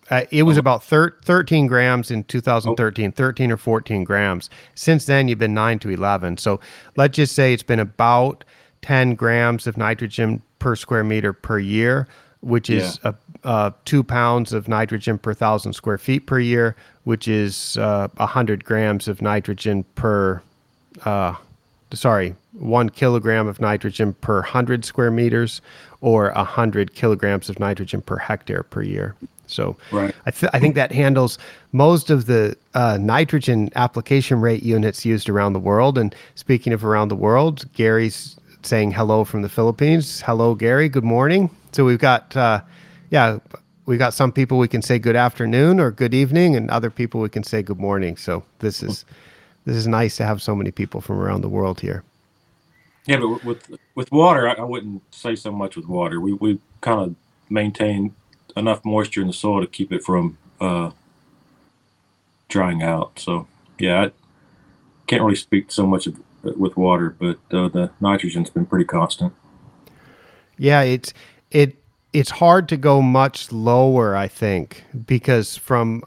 [0.10, 4.50] uh, it was about thir- 13 grams in 2013, 13 or 14 grams.
[4.76, 6.38] Since then, you've been 9 to 11.
[6.38, 6.60] So
[6.96, 8.44] let's just say it's been about
[8.84, 12.08] 10 grams of nitrogen per square meter per year,
[12.40, 13.12] which is yeah.
[13.44, 18.08] a, uh, two pounds of nitrogen per thousand square feet per year, which is uh,
[18.18, 20.42] 100 grams of nitrogen per,
[21.04, 21.36] uh,
[21.94, 25.62] sorry, one kilogram of nitrogen per 100 square meters
[26.02, 29.16] or 100 kilograms of nitrogen per hectare per year.
[29.48, 30.14] So right.
[30.26, 31.38] I, th- I think that handles
[31.72, 35.98] most of the uh, nitrogen application rate units used around the world.
[35.98, 40.22] And speaking of around the world, Gary's saying hello from the Philippines.
[40.22, 40.90] Hello, Gary.
[40.90, 41.50] Good morning.
[41.72, 42.62] So we've got, uh,
[43.10, 43.40] yeah,
[43.86, 47.22] we've got some people we can say good afternoon or good evening, and other people
[47.22, 48.18] we can say good morning.
[48.18, 49.06] So this is
[49.68, 52.04] this is nice to have so many people from around the world here.
[53.06, 56.22] Yeah, but with with water, I, I wouldn't say so much with water.
[56.22, 57.16] We we kind of
[57.50, 58.16] maintain
[58.56, 60.92] enough moisture in the soil to keep it from uh,
[62.48, 63.20] drying out.
[63.20, 63.46] So
[63.78, 64.12] yeah, I
[65.08, 69.34] can't really speak so much of, with water, but uh, the nitrogen's been pretty constant.
[70.58, 71.14] Yeah, it's
[71.52, 71.76] it
[72.14, 76.04] it's hard to go much lower, I think, because from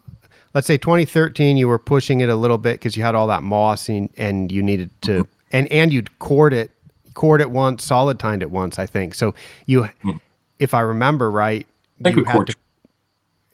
[0.54, 3.42] let's say 2013 you were pushing it a little bit because you had all that
[3.42, 5.32] moss and, and you needed to mm-hmm.
[5.52, 6.70] and and you'd cored it
[7.14, 9.34] cored it once solid tined it once i think so
[9.66, 10.12] you mm-hmm.
[10.58, 11.66] if i remember right
[12.00, 12.48] I think we cored.
[12.48, 12.56] To,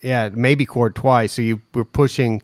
[0.03, 1.33] yeah, maybe cored twice.
[1.33, 2.43] So you were pushing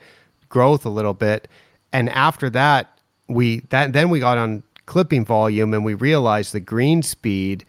[0.48, 1.48] growth a little bit,
[1.92, 6.60] and after that, we that then we got on clipping volume, and we realized the
[6.60, 7.64] green speed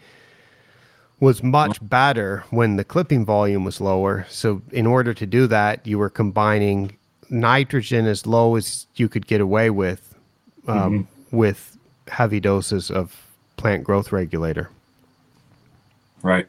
[1.24, 4.26] was much better when the clipping volume was lower.
[4.30, 6.98] So in order to do that, you were combining
[7.30, 10.16] nitrogen as low as you could get away with,
[10.68, 11.38] um, mm-hmm.
[11.38, 14.70] with heavy doses of plant growth regulator.
[16.22, 16.48] Right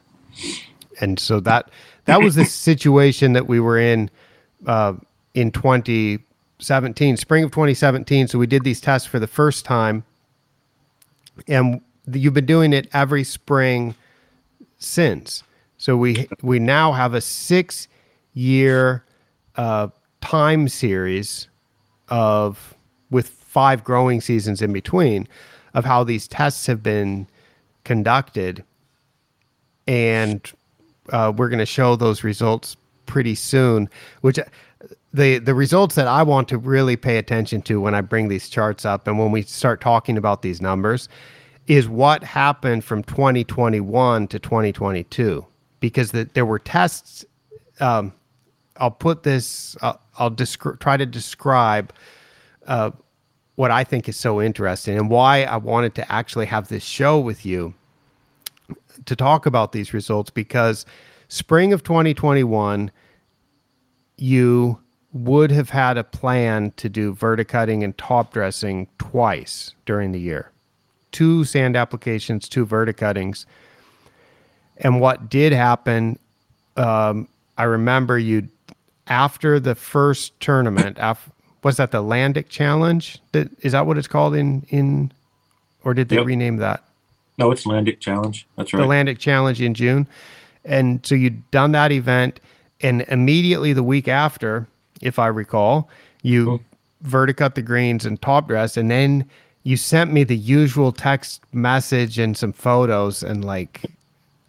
[1.00, 1.70] and so that
[2.04, 4.10] that was the situation that we were in
[4.66, 4.94] uh,
[5.34, 8.28] in 2017, spring of 2017.
[8.28, 10.04] So we did these tests for the first time,
[11.48, 13.94] and you've been doing it every spring
[14.84, 15.42] since.
[15.78, 17.88] So we we now have a six
[18.34, 19.04] year
[19.56, 19.88] uh,
[20.20, 21.48] time series
[22.08, 22.74] of
[23.10, 25.28] with five growing seasons in between
[25.74, 27.26] of how these tests have been
[27.84, 28.64] conducted
[29.86, 30.52] and
[31.10, 33.88] uh, we're going to show those results pretty soon.
[34.22, 34.38] Which
[35.12, 38.48] the the results that I want to really pay attention to when I bring these
[38.48, 41.08] charts up and when we start talking about these numbers
[41.66, 45.46] is what happened from 2021 to 2022
[45.80, 47.24] because the, there were tests.
[47.80, 48.12] Um,
[48.76, 49.76] I'll put this.
[49.80, 51.92] Uh, I'll descri- try to describe.
[52.66, 52.90] Uh,
[53.56, 57.20] what I think is so interesting and why I wanted to actually have this show
[57.20, 57.74] with you
[59.04, 60.84] to talk about these results because
[61.28, 62.90] spring of 2021,
[64.16, 64.80] you
[65.12, 70.50] would have had a plan to do verticutting and top dressing twice during the year
[71.14, 73.46] two sand applications, two verticuttings.
[74.76, 76.18] And what did happen,
[76.76, 78.48] um, I remember you
[79.06, 81.30] after the first tournament, af-
[81.62, 83.18] was that the Landic Challenge?
[83.30, 85.12] That is that what it's called in in,
[85.84, 86.26] or did they yep.
[86.26, 86.82] rename that?
[87.38, 88.46] No, it's Landic Challenge.
[88.56, 88.80] That's right.
[88.80, 90.08] The Landic Challenge in June.
[90.64, 92.40] And so you'd done that event,
[92.80, 94.66] and immediately the week after,
[95.00, 95.88] if I recall,
[96.22, 96.60] you mm
[97.04, 99.28] verticut the greens and top dress, and then
[99.64, 103.82] you sent me the usual text message and some photos, and like,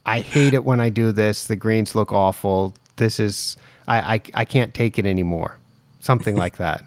[0.06, 1.46] I hate it when I do this.
[1.46, 2.76] The greens look awful.
[2.98, 5.58] This is I I, I can't take it anymore.
[6.02, 6.84] Something like that.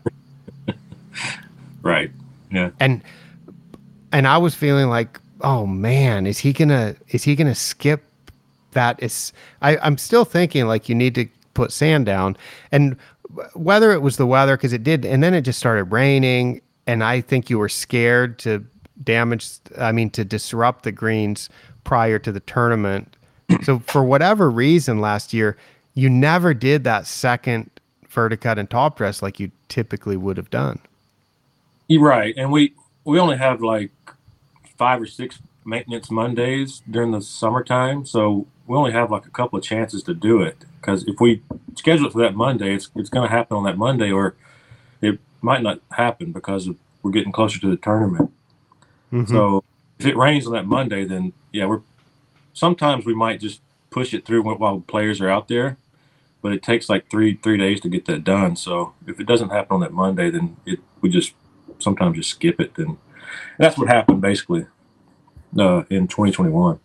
[1.82, 2.10] right.
[2.52, 2.70] Yeah.
[2.78, 3.02] And
[4.12, 8.04] and I was feeling like oh man, is he gonna is he gonna skip
[8.72, 12.36] that is I, I'm still thinking like you need to put sand down.
[12.70, 12.96] And
[13.54, 17.04] whether it was the weather, because it did, and then it just started raining, and
[17.04, 18.64] I think you were scared to
[19.04, 21.50] damage, I mean, to disrupt the greens
[21.84, 23.14] prior to the tournament.
[23.62, 25.56] So for whatever reason last year,
[25.94, 27.70] you never did that second
[28.10, 30.80] verticut and top dress like you typically would have done.
[31.88, 32.74] You're right, and we
[33.04, 33.90] we only have like
[34.76, 39.58] five or six maintenance Mondays during the summertime, so we only have like a couple
[39.58, 40.64] of chances to do it.
[40.80, 41.42] Because if we
[41.74, 44.34] schedule it for that Monday, it's it's going to happen on that Monday, or
[45.00, 48.30] it might not happen because of, we're getting closer to the tournament.
[49.12, 49.28] Mhm.
[49.28, 49.64] So
[49.98, 51.80] if it rains on that Monday, then yeah, we're
[52.52, 55.76] sometimes we might just push it through while players are out there,
[56.42, 58.56] but it takes like three three days to get that done.
[58.56, 61.32] So if it doesn't happen on that Monday, then it we just
[61.78, 62.74] sometimes just skip it.
[62.74, 62.96] Then and
[63.58, 64.66] that's what happened basically
[65.58, 66.78] uh, in 2021.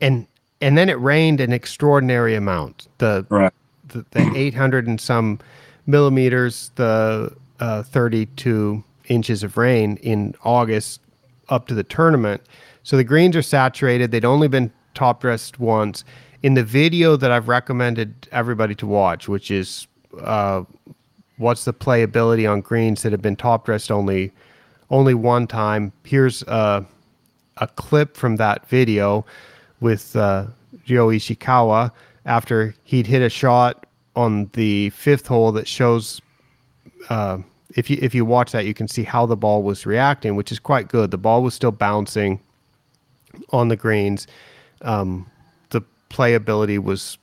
[0.00, 0.26] and
[0.60, 2.88] and then it rained an extraordinary amount.
[2.98, 3.52] The Right.
[3.88, 5.38] the, the 800 and some
[5.88, 11.00] millimeters, the uh, 32 inches of rain in August
[11.48, 12.42] up to the tournament.
[12.84, 14.10] So the greens are saturated.
[14.10, 16.04] They'd only been top dressed once.
[16.42, 19.88] In the video that I've recommended everybody to watch, which is
[20.20, 20.62] uh,
[21.38, 24.32] what's the playability on greens that have been top dressed only
[24.90, 25.92] only one time.
[26.04, 26.82] Here's uh,
[27.58, 29.26] a clip from that video
[29.80, 30.46] with uh,
[30.88, 31.92] Ryo Ishikawa
[32.24, 33.86] after he'd hit a shot
[34.18, 36.20] on the fifth hole that shows.
[37.08, 37.38] Uh,
[37.76, 40.50] if you if you watch that, you can see how the ball was reacting, which
[40.50, 41.12] is quite good.
[41.12, 42.40] The ball was still bouncing
[43.50, 44.26] on the greens.
[44.82, 45.30] Um,
[45.70, 47.16] the playability was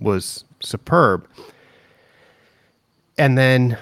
[0.00, 1.26] was superb.
[3.16, 3.78] And then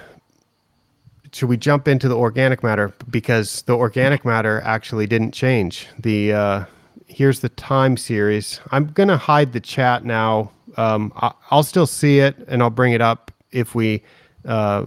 [1.33, 6.33] should we jump into the organic matter because the organic matter actually didn't change the
[6.33, 6.65] uh,
[7.07, 12.19] here's the time series i'm gonna hide the chat now um, I, i'll still see
[12.19, 14.03] it and i'll bring it up if we
[14.45, 14.85] uh,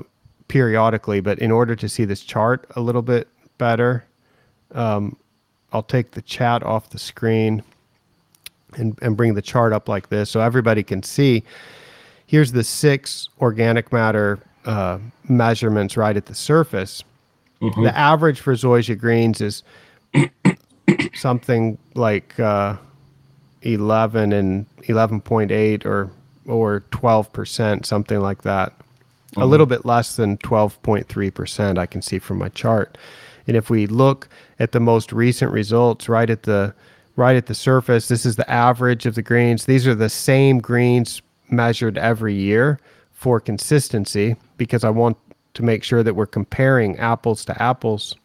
[0.48, 4.04] periodically but in order to see this chart a little bit better
[4.72, 5.16] um,
[5.72, 7.62] i'll take the chat off the screen
[8.76, 11.42] and, and bring the chart up like this so everybody can see
[12.26, 17.04] here's the six organic matter uh, measurements right at the surface.
[17.60, 17.84] Mhm.
[17.84, 19.62] The average for Zoysia greens is
[21.14, 22.76] something like uh,
[23.64, 26.10] 11 and 11.8 or
[26.46, 28.72] or 12 percent, something like that.
[28.72, 29.50] A mm-hmm.
[29.50, 31.78] little bit less than 12.3 percent.
[31.78, 32.96] I can see from my chart.
[33.46, 36.74] And if we look at the most recent results, right at the
[37.16, 39.66] right at the surface, this is the average of the greens.
[39.66, 42.80] These are the same greens measured every year
[43.12, 45.16] for consistency because I want
[45.54, 48.16] to make sure that we're comparing apples to apples.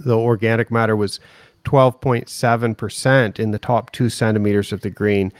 [0.00, 1.20] The organic matter was
[1.64, 5.32] 12.7% in the top two centimeters of the green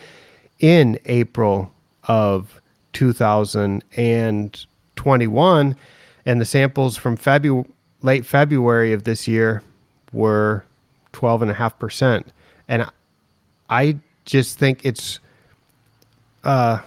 [0.59, 1.73] in April
[2.05, 2.61] of
[2.93, 5.77] 2021.
[6.25, 7.67] And the samples from February,
[8.03, 9.63] late February of this year
[10.13, 10.65] were
[11.13, 12.25] 12.5%.
[12.69, 12.87] And
[13.69, 15.19] I just think it's
[16.45, 16.81] uh,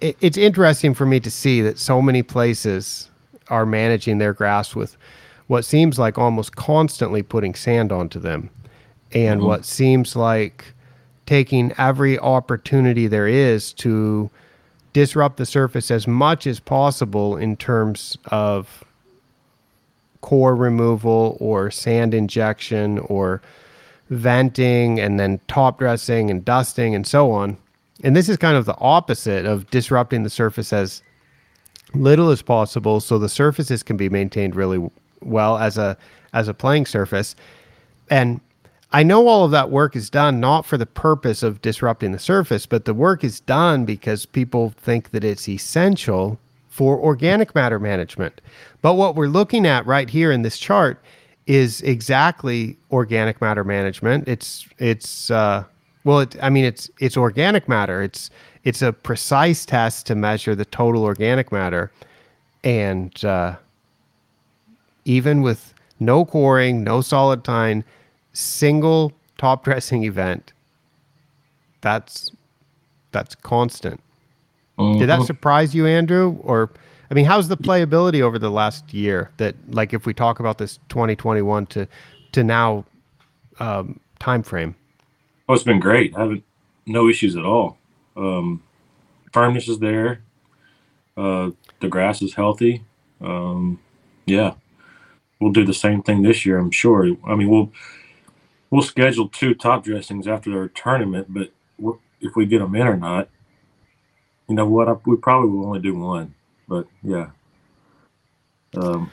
[0.00, 3.10] it, it's interesting for me to see that so many places
[3.48, 4.96] are managing their grass with
[5.52, 8.48] what seems like almost constantly putting sand onto them
[9.12, 9.48] and mm-hmm.
[9.48, 10.72] what seems like
[11.26, 14.30] taking every opportunity there is to
[14.94, 18.82] disrupt the surface as much as possible in terms of
[20.22, 23.42] core removal or sand injection or
[24.08, 27.58] venting and then top dressing and dusting and so on.
[28.02, 31.02] And this is kind of the opposite of disrupting the surface as
[31.92, 34.90] little as possible so the surfaces can be maintained really
[35.24, 35.96] well as a
[36.32, 37.34] as a playing surface.
[38.10, 38.40] And
[38.92, 42.18] I know all of that work is done not for the purpose of disrupting the
[42.18, 47.78] surface, but the work is done because people think that it's essential for organic matter
[47.78, 48.40] management.
[48.82, 51.02] But what we're looking at right here in this chart
[51.46, 54.28] is exactly organic matter management.
[54.28, 55.64] It's it's uh,
[56.04, 58.02] well, it, I mean it's it's organic matter.
[58.02, 58.30] It's
[58.64, 61.90] it's a precise test to measure the total organic matter,
[62.62, 63.56] and uh,
[65.04, 67.84] even with no coring, no solid tine,
[68.32, 70.52] single top dressing event,
[71.80, 72.30] that's
[73.10, 74.00] that's constant.
[74.78, 75.26] Did that Mhm.
[75.26, 76.38] surprise you, Andrew?
[76.42, 76.70] Or
[77.10, 79.30] I mean, how's the playability over the last year?
[79.36, 81.86] That like if we talk about this 2021 to
[82.32, 82.84] to now
[83.60, 84.74] um, time frame.
[85.48, 86.16] Oh, it's been great.
[86.16, 86.42] I haven't
[86.86, 87.76] no issues at all.
[88.16, 88.62] Um,
[89.32, 90.20] firmness is there.
[91.16, 91.50] Uh,
[91.80, 92.82] the grass is healthy.
[93.20, 93.78] Um,
[94.24, 94.54] yeah,
[95.42, 96.58] we'll do the same thing this year.
[96.58, 97.16] I'm sure.
[97.26, 97.72] I mean, we'll
[98.70, 101.50] we'll schedule two top dressings after their tournament, but
[102.20, 103.28] if we get them in or not,
[104.48, 104.88] you know what?
[104.88, 106.34] I, we probably will only do one,
[106.68, 107.30] but yeah.
[108.76, 109.10] Um,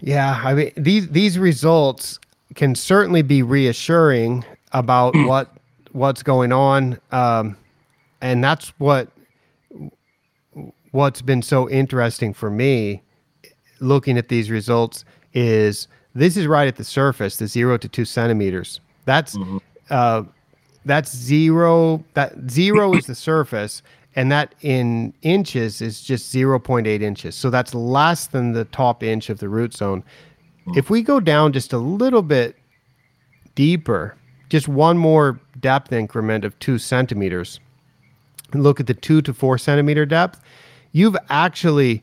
[0.00, 2.20] Yeah, I mean these these results
[2.54, 5.56] can certainly be reassuring about what
[5.92, 7.56] what's going on, um,
[8.20, 9.08] and that's what
[10.90, 13.02] what's been so interesting for me
[13.80, 15.04] looking at these results
[15.34, 18.80] is this is right at the surface, the zero to two centimeters.
[19.04, 19.60] That's Mhm.
[19.90, 20.22] uh,
[20.84, 22.02] that's zero.
[22.14, 23.82] That zero is the surface,
[24.14, 27.34] and that in inches is just zero point eight inches.
[27.34, 30.02] So that's less than the top inch of the root zone.
[30.74, 32.56] If we go down just a little bit
[33.54, 34.16] deeper,
[34.48, 37.60] just one more depth increment of two centimeters,
[38.52, 40.40] and look at the two to four centimeter depth,
[40.92, 42.02] you've actually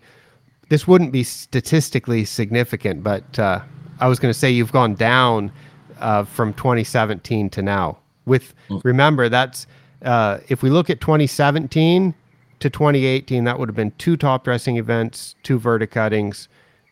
[0.69, 3.61] this wouldn't be statistically significant, but uh,
[3.99, 5.51] I was going to say you've gone down
[5.99, 7.97] uh, from 2017 to now.
[8.25, 8.53] With
[8.83, 9.67] remember that's
[10.03, 12.13] uh, if we look at 2017
[12.59, 16.47] to 2018, that would have been two top dressing events, two verticuttings.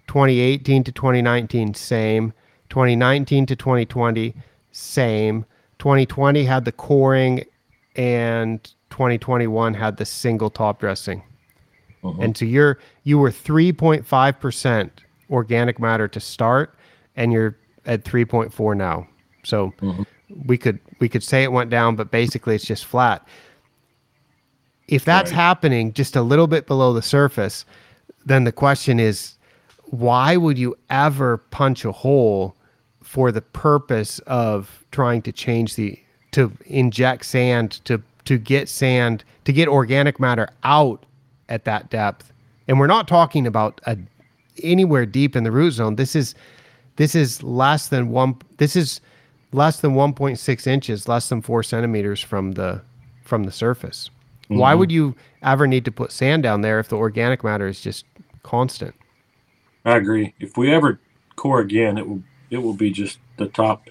[0.07, 2.34] 2018 to 2019, same.
[2.69, 4.36] 2019 to 2020,
[4.72, 5.45] same.
[5.80, 7.45] 2020 had the coring,
[7.95, 11.24] and 2021 had the single top dressing.
[12.04, 12.22] Mm-hmm.
[12.22, 14.89] And so you're you were 3.5%
[15.30, 16.76] organic matter to start
[17.16, 19.08] and you're at 3.4 now.
[19.43, 20.04] So mm-hmm.
[20.45, 23.28] we could we could say it went down but basically it's just flat.
[24.88, 25.38] If that's Right.
[25.38, 27.66] happening just a little bit below the surface,
[28.26, 29.36] then the question is
[29.86, 32.56] why would you ever punch a hole
[33.04, 35.99] for the purpose of trying to change the
[36.32, 41.06] to inject sand to to get sand to get organic matter out
[41.52, 42.34] at that depth
[42.68, 43.97] and we're not talking about a
[44.64, 46.34] anywhere deep in the root zone this is
[46.95, 49.02] this is less than one this is
[49.54, 52.82] less than 1.6 inches less than four centimeters from the
[53.24, 54.10] from the surface
[54.47, 54.80] why mm-hmm.
[54.80, 58.06] would you ever need to put sand down there if the organic matter is just
[58.43, 58.95] constant
[59.86, 60.34] I agree.
[60.39, 60.99] If we ever
[61.36, 63.89] core again, it will it will be just the top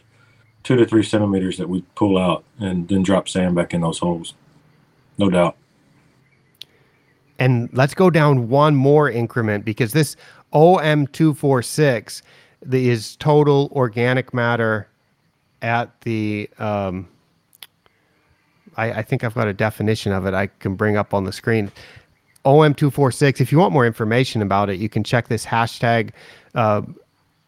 [0.62, 3.98] two to three centimeters that we pull out and then drop sand back in those
[3.98, 4.34] holes.
[5.18, 5.56] No doubt.
[7.40, 10.14] And let's go down one more increment because this
[10.52, 12.22] OM246
[12.70, 14.86] is total organic matter
[15.62, 16.48] at the.
[16.58, 17.08] Um,
[18.76, 21.32] I, I think I've got a definition of it I can bring up on the
[21.32, 21.72] screen.
[22.44, 23.40] OM246.
[23.40, 26.10] If you want more information about it, you can check this hashtag.
[26.54, 26.82] Uh,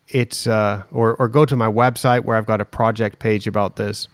[0.09, 3.77] it's uh, or or go to my website where I've got a project page about
[3.77, 4.09] this.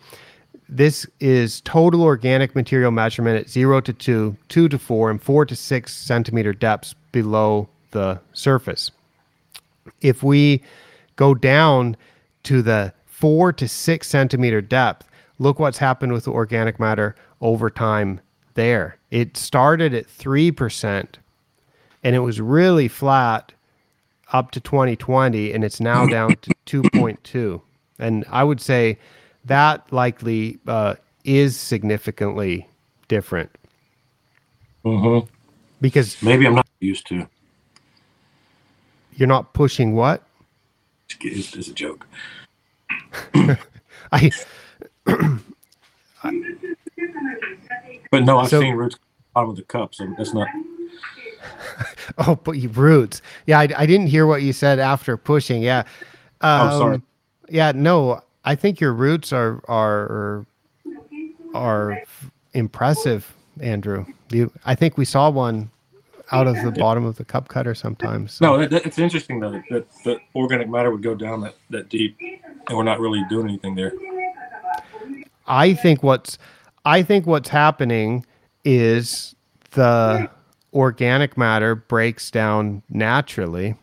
[0.69, 5.47] This is total organic material measurement at zero to two, two to four, and four
[5.47, 8.91] to six centimeter depths below the surface.
[10.03, 10.63] If we
[11.17, 11.97] go down
[12.45, 15.09] to the four to six centimeter depth,
[15.39, 18.21] look what's happened with the organic matter over time
[18.55, 18.99] there.
[19.11, 21.07] It started at 3%
[22.05, 23.53] and it was really flat
[24.33, 27.63] up to 2020 and it's now down to 2.2
[27.99, 28.99] and i would say
[29.49, 30.95] that likely uh,
[31.25, 32.69] is significantly
[33.09, 33.51] different
[34.85, 35.21] hmm
[35.81, 37.27] because Maybe I'm not used to.
[39.15, 40.23] you're not pushing what
[41.21, 42.07] It's, it's a joke.
[44.13, 44.31] i
[48.11, 48.97] But no, I've So- seen roots
[49.35, 50.49] bottom of the cup, so that's not.
[52.19, 55.85] oh but you roots yeah I, I didn't hear what you said after pushing yeah
[56.41, 57.03] um, Oh, sorry.
[57.49, 60.47] yeah no i think your roots are are
[61.55, 62.01] are
[62.55, 65.71] impressive andrew you i think we saw one
[66.31, 69.51] out of the bottom of the cup cutter sometimes so- No, that- it's interesting though
[69.53, 73.23] that, that that organic matter would go down that, that deep, and we're not really
[73.31, 73.93] doing anything there.
[75.47, 76.37] I think what's
[76.85, 78.27] I think what's happening
[78.63, 79.35] is
[79.71, 80.29] the
[80.75, 83.75] organic matter breaks down naturally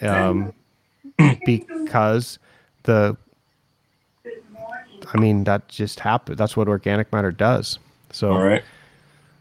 [0.00, 0.54] um,
[1.44, 2.38] because
[2.84, 3.14] the
[5.14, 6.38] I mean that just happens.
[6.38, 7.78] That's what organic matter does.
[8.10, 8.62] So All right.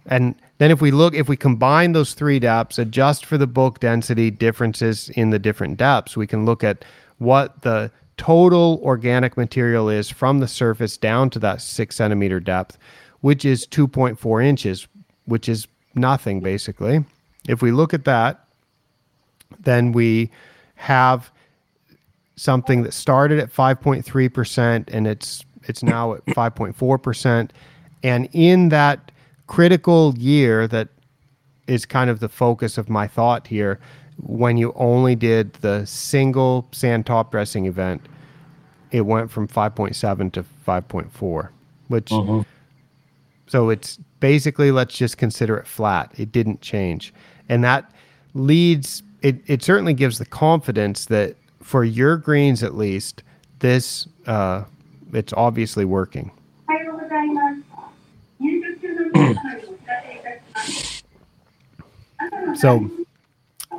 [0.05, 3.79] and then if we look, if we combine those three depths, adjust for the bulk
[3.79, 6.85] density differences in the different depths, we can look at
[7.17, 12.77] what the total organic material is from the surface down to that six centimeter depth,
[13.21, 14.87] which is 2.4 inches,
[15.25, 17.03] which is nothing basically.
[17.47, 18.45] If we look at that,
[19.59, 20.29] then we
[20.75, 21.31] have
[22.35, 27.49] something that started at 5.3% and it's it's now at 5.4%
[28.03, 29.11] and in that
[29.47, 30.89] critical year that
[31.67, 33.79] is kind of the focus of my thought here
[34.17, 38.01] when you only did the single sand top dressing event
[38.91, 41.49] it went from 5.7 to 5.4,
[41.87, 42.45] which Mhm.
[43.47, 46.11] so it's basically let's just consider it flat.
[46.15, 47.11] It didn't change.
[47.49, 47.91] And that
[48.35, 53.23] leads it, it certainly gives the confidence that for your greens at least,
[53.59, 54.63] this uh,
[55.13, 56.31] it's obviously working.
[62.55, 62.89] so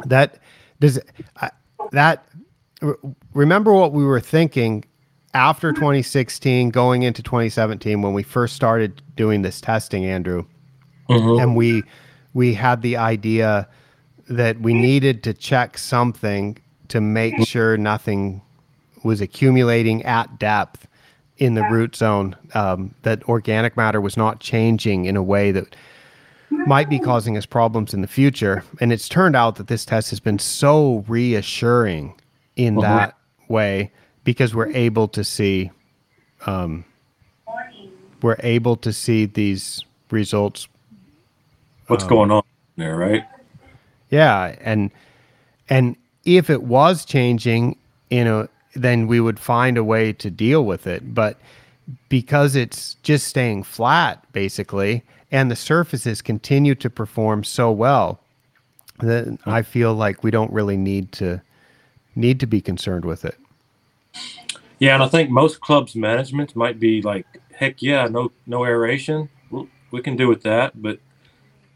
[0.07, 0.39] that
[0.81, 0.99] does
[1.93, 2.27] that
[3.33, 4.85] remember what we were thinking
[5.33, 10.45] after 2016 going into 2017 when we first started doing this testing andrew
[11.09, 11.41] mm-hmm.
[11.41, 11.83] and we
[12.33, 13.69] we had the idea
[14.29, 16.59] that we needed to check something
[16.89, 18.43] to make sure nothing
[19.03, 20.87] was accumulating at depth
[21.39, 25.75] in the root zone um, that organic matter was not changing in a way that
[26.51, 30.11] might be causing us problems in the future and it's turned out that this test
[30.11, 32.15] has been so reassuring
[32.57, 32.83] in Mhm.
[32.83, 33.17] that
[33.49, 33.91] way
[34.23, 35.71] because we're able to see
[36.47, 36.85] morning.
[38.23, 40.69] we're able to see these results
[41.89, 42.43] What's going on
[42.77, 43.25] there, right?
[44.09, 44.91] Yeah, and
[45.69, 47.77] and if it was changing,
[48.11, 51.15] in know, then we would find a way to deal with it.
[51.15, 51.39] But
[52.09, 58.21] because it's just staying flat, basically, and the surfaces continue to perform so well,
[59.01, 61.43] then I feel like we don't really need to
[62.15, 63.37] need to be concerned with it.
[64.79, 69.29] Yeah, and I think most clubs' management might be like, heck yeah, no no aeration.
[69.51, 70.81] we we can do with that.
[70.81, 71.01] But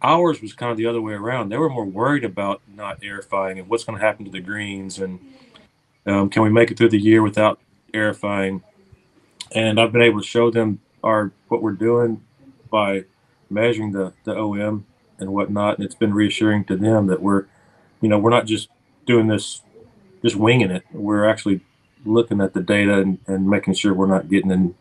[0.02, 1.48] ours was kind of the other way around.
[1.48, 4.98] They were more worried about not airifying and what's going to happen to the greens
[4.98, 5.18] and
[6.08, 7.60] um, can we make it through the year without
[7.92, 8.62] airifying.
[9.52, 12.22] And I've been able to show them our what we're doing
[12.70, 13.04] by
[13.50, 14.86] measuring the the OM
[15.18, 17.46] and whatnot, and it's been reassuring to them that we're,
[18.00, 18.68] you know, we're not just
[19.06, 19.62] doing this,
[20.22, 20.84] just winging it.
[20.92, 21.60] We're actually
[22.04, 24.74] looking at the data and, and making sure we're not getting in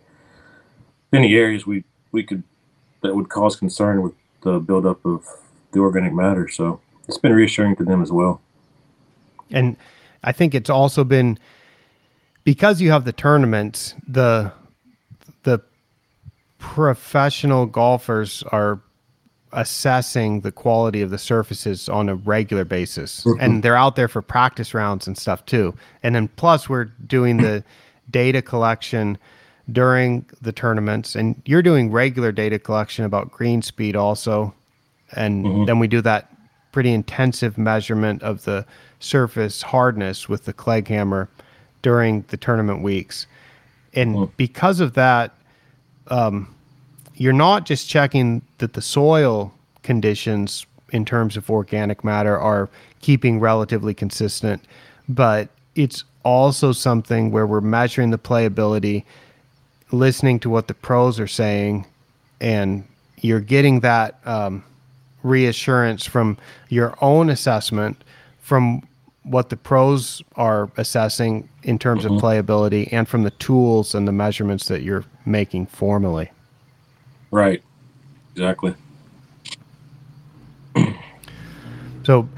[1.12, 2.44] any areas we, we could
[3.02, 5.26] that would cause concern with the buildup of
[5.72, 6.48] the organic matter.
[6.48, 8.42] So it's been reassuring to them as well.
[9.50, 9.78] And
[10.24, 11.38] I think it's also been
[12.43, 14.51] because you have the tournaments, the
[15.43, 15.61] the
[16.59, 18.82] professional golfers are
[19.53, 23.24] assessing the quality of the surfaces on a regular basis.
[23.24, 23.41] Mm-hmm.
[23.41, 25.74] And they're out there for practice rounds and stuff too.
[26.03, 27.63] And then plus we're doing the
[28.11, 29.18] data collection
[29.72, 31.15] during the tournaments.
[31.15, 34.53] And you're doing regular data collection about green speed also.
[35.13, 35.65] And mm-hmm.
[35.65, 36.32] then we do that
[36.72, 38.65] pretty intensive measurement of the
[39.00, 41.30] surface hardness with the Clegg hammer
[41.82, 43.28] during the tournament weeks.
[43.93, 45.34] And because of that,
[46.08, 46.54] um,
[47.16, 52.70] you're not just checking that the soil conditions in terms of organic matter are
[53.02, 54.64] keeping relatively consistent,
[55.10, 59.04] but it's also something where we're measuring the playability,
[59.91, 61.86] listening to what the pros are saying,
[62.39, 62.84] and
[63.22, 64.64] you're getting that um,
[65.24, 66.38] reassurance from
[66.70, 68.04] your own assessment,
[68.39, 68.87] from
[69.28, 74.12] what the pros are assessing in terms of playability, and from the tools and the
[74.12, 76.32] measurements that you're making formally.
[77.32, 77.62] Right.
[78.32, 78.76] Exactly.
[82.04, 82.30] So,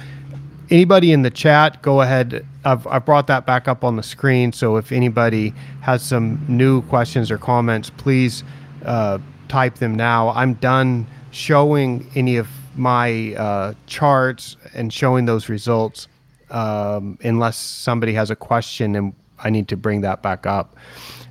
[0.72, 2.44] anybody in the chat, go ahead.
[2.66, 4.52] I've, I've brought that back up on the screen.
[4.52, 8.44] So, if anybody has some new questions or comments, please
[8.84, 10.30] uh, type them now.
[10.30, 16.08] I'm done showing any of my uh, charts and showing those results
[16.52, 20.76] um, unless somebody has a question and I need to bring that back up.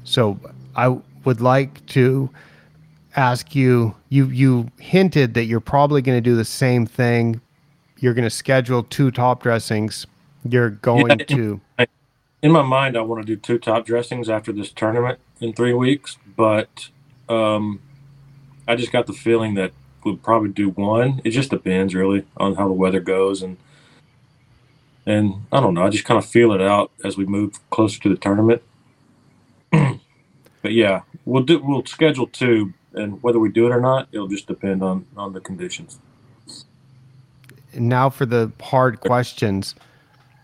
[0.04, 0.38] So,
[0.76, 2.30] I would like to
[3.16, 7.40] ask you you you hinted that you're probably going to do the same thing
[7.98, 10.06] you're going to schedule two top dressings
[10.44, 11.24] you're going Yeah.
[11.26, 11.60] to
[12.42, 15.72] In my mind, I want to do two top dressings after this tournament in three
[15.74, 16.88] weeks, but
[17.28, 17.80] um,
[18.68, 19.72] I just got the feeling that
[20.04, 21.20] we'll probably do one.
[21.24, 23.56] It just depends really on how the weather goes and
[25.08, 25.82] and I don't know.
[25.84, 28.62] I just kind of feel it out as we move closer to the tournament.
[29.72, 34.28] but yeah, we'll do we'll schedule two, and whether we do it or not, it'll
[34.28, 35.98] just depend on on the conditions.
[37.74, 39.74] now for the hard questions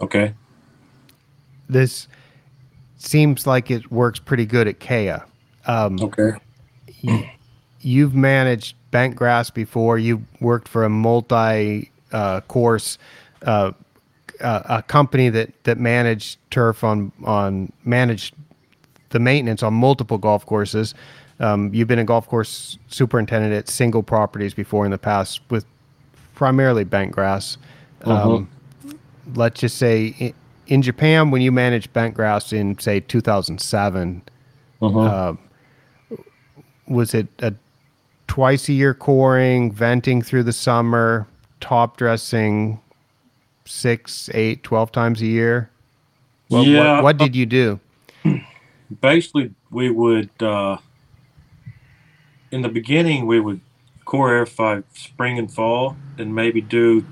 [0.00, 0.34] Okay.
[1.68, 2.08] this
[2.96, 5.24] seems like it works pretty good at Keya.
[5.66, 6.32] Um, Okay.
[7.80, 9.98] you've managed bent grass before.
[9.98, 12.98] You worked for a multi uh, course
[13.42, 13.72] uh,
[14.44, 18.34] uh, a company that that managed turf on on managed
[19.10, 20.94] the maintenance on multiple golf courses.
[21.40, 25.64] Um, you've been a golf course superintendent at single properties before in the past with
[26.34, 27.56] primarily bent grass.
[28.02, 28.48] Um,
[29.34, 30.34] let's just say in,
[30.66, 34.22] in Japan, when you managed bent grass in say 2007,
[34.82, 35.38] Mhm.
[36.10, 36.16] Uh,
[36.86, 37.54] was it a
[38.26, 41.26] twice a year coring, venting through the summer,
[41.60, 42.80] top dressing
[43.64, 45.70] six, eight, twelve times a year?
[46.48, 46.94] What, Yeah.
[46.96, 47.80] What, what did you do?
[49.00, 50.76] basically we would uh,
[52.50, 53.60] in the beginning we would
[54.04, 57.04] core air five spring and fall and maybe do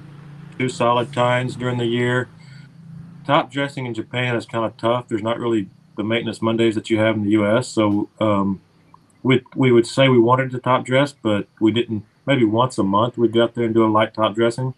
[0.59, 2.29] two solid tines during the year
[3.27, 6.91] top dressing in japan is kind of tough there's not really the maintenance mondays that
[6.91, 8.61] you have in the us so um,
[9.23, 12.83] we, we would say we wanted to top dress but we didn't maybe once a
[12.83, 14.75] month we'd go out there and do a light top dressing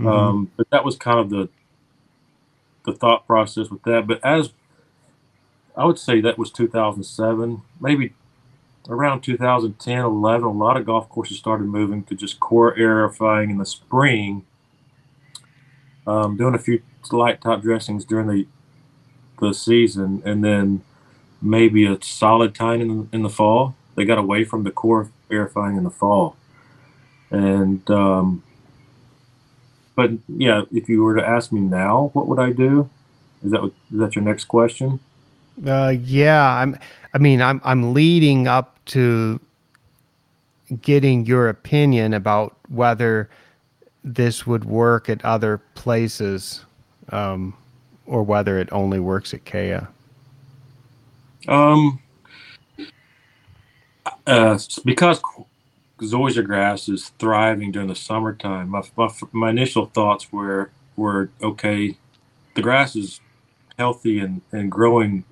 [0.00, 0.06] Mhm.
[0.06, 1.48] um, but that was kind of the
[2.84, 4.06] the thought process with that.
[4.06, 4.50] But as
[5.76, 8.14] I would say that was 2007, maybe
[8.88, 13.58] around 2010, 11, a lot of golf courses started moving to just core aerifying in
[13.58, 14.44] the spring,
[16.06, 16.82] um, doing a few
[17.12, 18.46] light top dressings during the
[19.40, 20.82] the season, and then
[21.40, 23.74] maybe a solid tine in, in the fall.
[23.96, 26.36] They got away from the core aerifying in the fall,
[27.30, 28.42] and um,
[30.00, 32.88] but yeah, if you were to ask me now, what would I do?
[33.44, 34.98] Is that is that your next question?
[35.66, 36.78] Uh, yeah, I'm.
[37.12, 37.60] I mean, I'm.
[37.64, 39.38] I'm leading up to
[40.80, 43.28] getting your opinion about whether
[44.02, 46.64] this would work at other places,
[47.10, 47.52] um,
[48.06, 49.86] or whether it only works at Keya.
[51.46, 52.00] Um,
[54.26, 55.20] uh, because
[56.00, 61.96] zoysia grass is thriving during the summertime, my, my my initial thoughts were were okay.
[62.54, 63.20] The grass is
[63.78, 65.24] healthy and and growing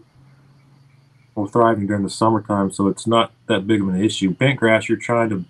[1.35, 4.31] or thriving during the summertime, so it's not that big of an issue.
[4.31, 5.45] Bent grass, you're trying to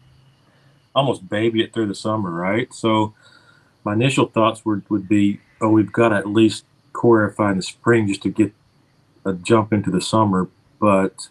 [0.94, 2.72] almost baby it through the summer, right?
[2.74, 3.14] So
[3.84, 7.62] my initial thoughts would, would be, oh, we've got to at least chorify in the
[7.62, 8.52] spring just to get
[9.24, 10.48] a jump into the summer.
[10.80, 11.28] But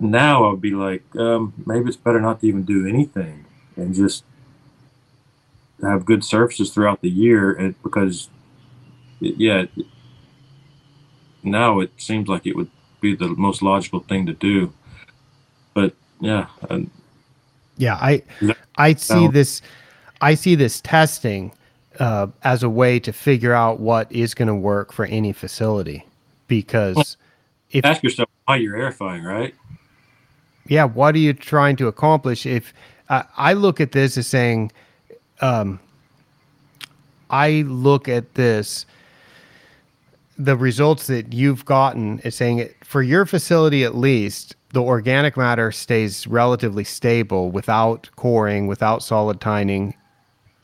[0.00, 3.44] now I would be like, um, maybe it's better not to even do anything
[3.76, 4.24] and just
[5.82, 7.52] have good surfaces throughout the year.
[7.52, 8.28] And because,
[9.20, 9.86] it, yeah, it,
[11.42, 12.70] now it seems like it would
[13.00, 14.72] be the most logical thing to do.
[15.74, 16.90] But yeah, and
[17.76, 18.22] Yeah, I
[18.76, 19.62] I see this
[20.20, 21.52] I see this testing
[21.98, 26.06] uh, as a way to figure out what is going to work for any facility
[26.46, 27.16] because
[27.70, 29.54] if ask yourself why you're airifying, right?
[30.66, 32.46] Yeah, what are you trying to accomplish?
[32.46, 32.72] If
[33.08, 34.72] I I look at this as saying,
[35.40, 35.80] um,
[37.30, 38.86] I look at this,
[40.38, 45.36] the results that you've gotten is saying it for your facility at least, the organic
[45.36, 49.94] matter stays relatively stable without coring, without solid tining,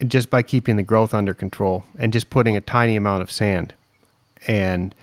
[0.07, 3.75] just by keeping the growth under control and just putting a tiny amount of sand.
[4.47, 4.95] And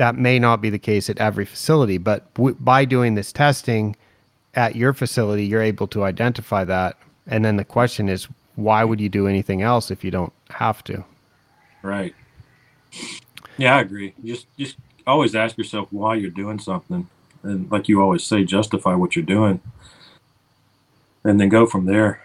[0.00, 3.94] that may not be the case at every facility, but w- by doing this testing
[4.54, 6.96] at your facility, you're able to identify that.
[7.26, 10.82] And then the question is, why would you do anything else if you don't have
[10.84, 11.04] to?
[11.82, 12.14] Right.
[13.58, 14.14] Yeah, I agree.
[14.24, 14.76] Just just
[15.06, 17.06] always ask yourself why you're doing something,
[17.42, 19.60] and like you always say, justify what you're doing,
[21.24, 22.22] and then go from there.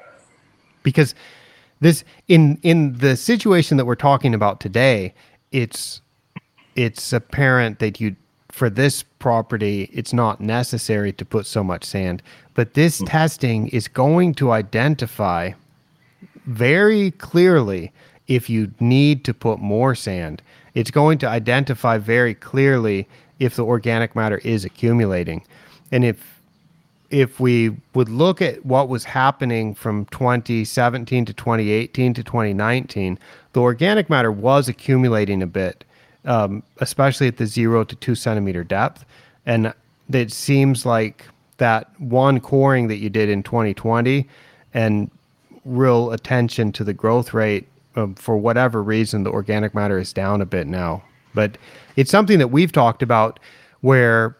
[0.82, 1.14] Because
[1.82, 5.14] this in in the situation that we're talking about today,
[5.52, 6.00] it's
[6.76, 8.16] it's apparent that you
[8.50, 12.22] for this property it's not necessary to put so much sand,
[12.54, 13.06] but this hmm.
[13.06, 15.52] testing is going to identify
[16.46, 17.92] very clearly
[18.28, 20.42] if you need to put more sand.
[20.74, 23.08] It's going to identify very clearly
[23.40, 25.44] if the organic matter is accumulating.
[25.92, 26.36] And if
[27.12, 33.20] if we would look at what was happening from 2017 to 2018 to 2019,
[33.54, 35.86] the organic matter was accumulating a bit,
[36.26, 39.06] um, especially at the zero to two centimeter depth.
[39.46, 39.74] And
[40.12, 41.26] it seems like
[41.58, 44.28] that one coring that you did in 2020
[44.74, 45.10] and
[45.64, 50.42] real attention to the growth rate um, for whatever reason the organic matter is down
[50.42, 51.02] a bit now
[51.34, 51.58] but
[51.96, 53.40] it's something that we've talked about
[53.82, 54.36] where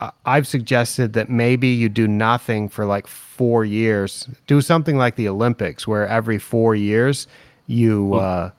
[0.00, 4.28] I- I've suggested that maybe you do nothing for like four years.
[4.46, 7.26] Do something like the Olympics, where every four years
[7.66, 8.50] you uh,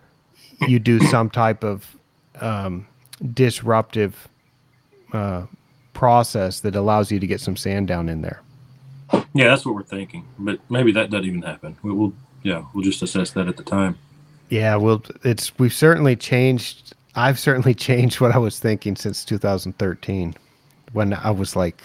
[0.68, 1.96] you do some type of
[2.42, 2.88] um,
[3.34, 4.28] disruptive
[5.14, 5.46] uh,
[5.94, 8.42] process that allows you to get some sand down in there.
[9.34, 10.26] Yeah, that's what we're thinking.
[10.38, 11.78] But maybe that doesn't even happen.
[11.82, 12.14] We will.
[12.44, 13.98] Yeah, we'll just assess that at the time.
[14.50, 16.94] Yeah, well, it's we've certainly changed.
[17.16, 20.36] I've certainly changed what I was thinking since 2013,
[20.94, 21.82] when I was like,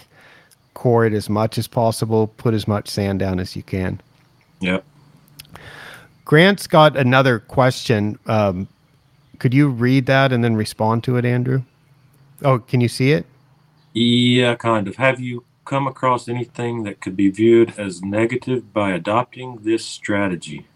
[0.75, 4.01] core it as much as possible, put as much sand down as you can.
[4.61, 4.81] Yeah.
[6.25, 8.19] Grant's got another question.
[8.27, 8.69] Um,
[9.45, 11.65] could you read that and then respond to it, Andrew?
[12.41, 13.27] Oh, can you see it?
[13.93, 14.97] Yeah, kind of.
[14.97, 20.67] Have you come across anything that could be viewed as negative by adopting this strategy?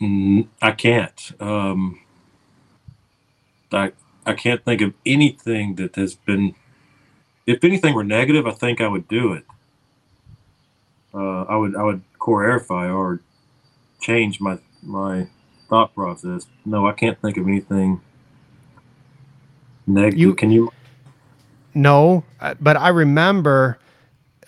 [0.00, 1.32] I can't.
[1.38, 2.00] Um,
[3.70, 3.92] I
[4.24, 6.54] I can't think of anything that has been.
[7.46, 9.44] If anything were negative, I think I would do it.
[11.12, 13.20] Uh, I would I would core airify or
[14.00, 15.28] change my my
[15.70, 16.46] thought process.
[16.66, 18.00] No, I can't think of anything
[19.86, 20.18] negative.
[20.18, 20.70] You- Can you?
[21.72, 23.78] No, uh, but I remember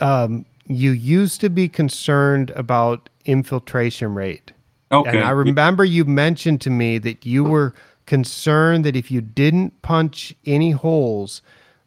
[0.00, 4.52] um, you used to be concerned about infiltration rate.
[4.90, 5.10] Okay.
[5.10, 7.74] And I remember you mentioned to me that you were
[8.06, 11.40] concerned that if you didn't punch any holes,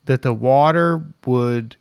[0.06, 1.76] that the water would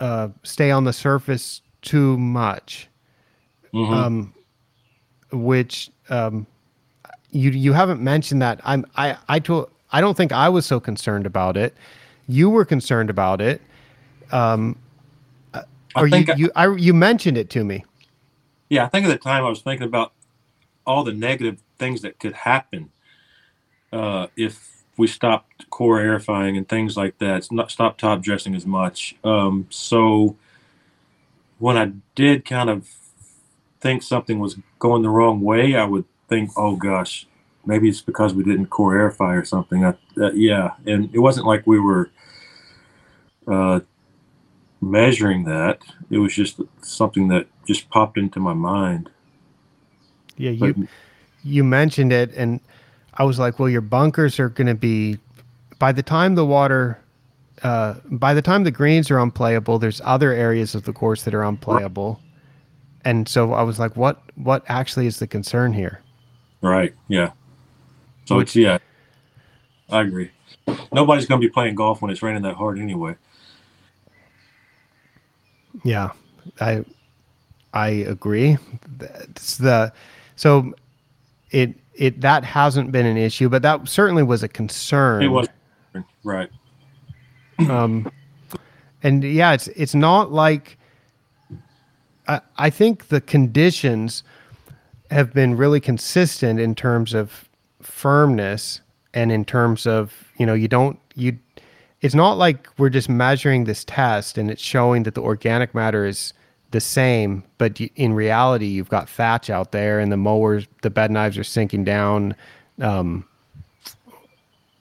[0.00, 2.88] uh, stay on the surface too much.
[3.72, 3.92] Mhm.
[3.92, 4.34] Um,
[5.32, 6.46] which um,
[7.30, 8.60] you you haven't mentioned that.
[8.64, 11.74] I'm I I told I don't think I was so concerned about it.
[12.28, 13.60] You were concerned about it.
[14.32, 14.78] Um,
[15.94, 17.84] I or you think I- you I, you mentioned it to me.
[18.68, 20.12] Yeah, I think at the time I was thinking about
[20.86, 22.90] all the negative things that could happen
[23.92, 27.50] uh, if we stopped core airifying and things like that.
[27.50, 29.16] Not stop top dressing as much.
[29.24, 30.36] Um, so
[31.58, 32.88] when I did kind of
[33.80, 37.26] think something was going the wrong way, I would think, "Oh gosh,
[37.64, 41.46] maybe it's because we didn't core airify or something." I, uh, yeah, and it wasn't
[41.46, 42.10] like we were.
[43.48, 43.80] Uh,
[44.80, 49.10] measuring that it was just something that just popped into my mind
[50.36, 50.88] Yeah, but you
[51.42, 52.60] you mentioned it and
[53.14, 55.18] i was like well your bunkers are going to be
[55.78, 56.98] by the time the water
[57.62, 61.34] uh, by the time the greens are unplayable there's other areas of the course that
[61.34, 62.20] are unplayable
[63.04, 66.00] and so i was like what what actually is the concern here?
[66.60, 67.30] Right yeah.
[68.26, 68.78] So Which- it's yeah
[69.90, 70.30] i agree.
[70.92, 73.16] Nobody's going to be playing golf when it's raining that hard anyway.
[75.84, 76.10] Yeah
[76.60, 76.84] i
[77.72, 78.58] i agree.
[78.98, 79.92] That's the
[80.36, 80.74] so
[81.50, 85.22] it it that hasn't been an issue but that certainly was a concern.
[85.22, 85.48] It was
[86.24, 86.50] right.
[87.68, 88.10] Um,
[89.02, 90.78] and yeah, it's it's not like
[92.30, 94.22] I, I think the conditions
[95.10, 97.48] have been really consistent in terms of
[97.82, 98.80] firmness
[99.12, 101.38] and in terms of you know you don't you
[102.00, 106.06] it's not like we're just measuring this test and it's showing that the organic matter
[106.06, 106.32] is
[106.70, 111.10] the same but in reality you've got thatch out there and the mowers the bed
[111.10, 112.36] knives are sinking down
[112.80, 113.24] um,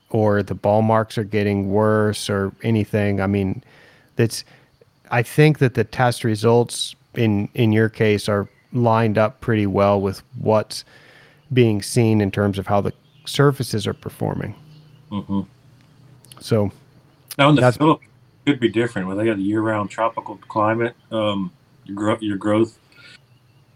[0.09, 3.21] or the ball marks are getting worse or anything.
[3.21, 3.63] I mean,
[4.15, 4.43] that's
[5.11, 9.99] I think that the test results in in your case are lined up pretty well
[9.99, 10.85] with what's
[11.51, 12.93] being seen in terms of how the
[13.25, 14.55] surfaces are performing.
[15.09, 15.41] hmm
[16.39, 16.71] So,
[17.37, 18.11] now in the philippines
[18.45, 21.51] it could be different where they got a year-round tropical climate um
[21.85, 22.77] your, gro- your growth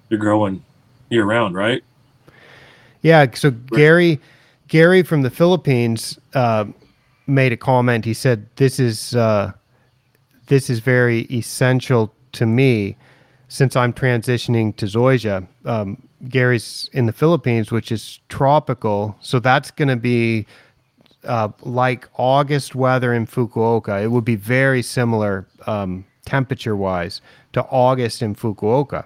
[0.09, 0.63] you're growing
[1.09, 1.83] year-round right
[3.03, 4.19] yeah, so Gary
[4.69, 6.65] Gary from the Philippines uh,
[7.27, 8.05] made a comment.
[8.05, 9.51] He said this is uh,
[10.47, 12.95] this is very essential to me
[13.53, 15.47] since I'm transitioning to Zoysia.
[15.63, 20.47] Um, Gary's in the Philippines, which is tropical, so that's going to be
[21.23, 24.03] uh, like August weather in Fukuoka.
[24.03, 29.05] It would be very similar um, temperature wise to August in Fukuoka.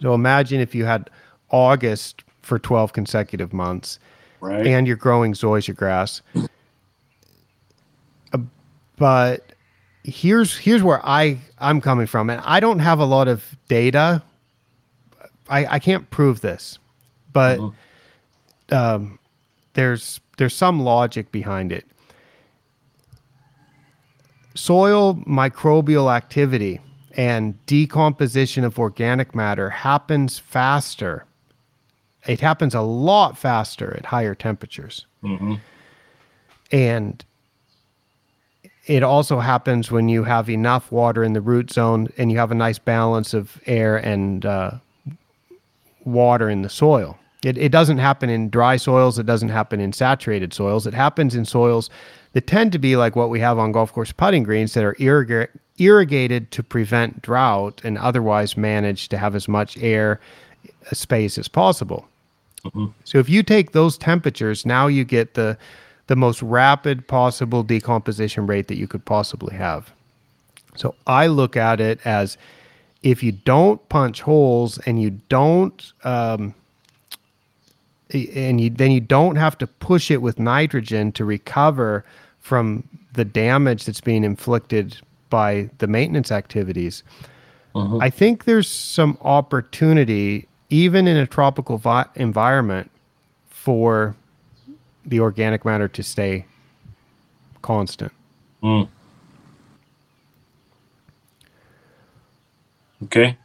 [0.00, 1.10] So imagine if you had
[1.50, 3.98] August for 12 consecutive months
[4.38, 6.22] right and you're growing zoysia grass.
[8.32, 8.38] Uh,
[8.96, 9.49] But
[10.04, 14.22] here's here's where I I'm coming from, and I don't have a lot of data.
[15.48, 16.78] I I can't prove this,
[17.32, 17.74] but Mhm.
[18.72, 19.18] um,
[19.74, 21.86] there's there's some logic behind it.
[24.54, 26.80] Soil microbial activity
[27.16, 31.24] and decomposition of organic matter happens faster.
[32.26, 35.06] It happens a lot faster at higher temperatures.
[35.22, 35.54] hmm
[36.72, 37.24] And
[38.86, 42.50] it also happens when you have enough water in the root zone and you have
[42.50, 44.72] a nice balance of air and uh,
[46.04, 47.18] water in the soil.
[47.44, 49.18] It, it doesn't happen in dry soils.
[49.18, 50.86] It doesn't happen in saturated soils.
[50.86, 51.88] It happens in soils
[52.32, 54.94] that tend to be like what we have on golf course putting greens that are
[54.94, 60.20] irriga- irrigated to prevent drought and otherwise manage to have as much air
[60.90, 62.06] uh, space as possible.
[62.64, 62.92] Mhm.
[63.04, 65.56] So if you take those temperatures, now you get the
[66.10, 69.92] the most rapid possible decomposition rate that you could possibly have.
[70.74, 72.36] So I look at it as
[73.04, 76.52] if you don't punch holes and you don't um,
[78.12, 82.04] and you then you don't have to push it with nitrogen to recover
[82.40, 82.82] from
[83.12, 84.96] the damage that's being inflicted
[85.28, 87.04] by the maintenance activities.
[87.76, 87.98] Uh-huh.
[87.98, 92.90] I think there's some opportunity, even in a tropical vi- environment,
[93.48, 94.16] for
[95.04, 96.46] the organic matter to stay
[97.62, 98.12] constant.
[98.62, 98.88] Mm.
[103.04, 103.36] Okay.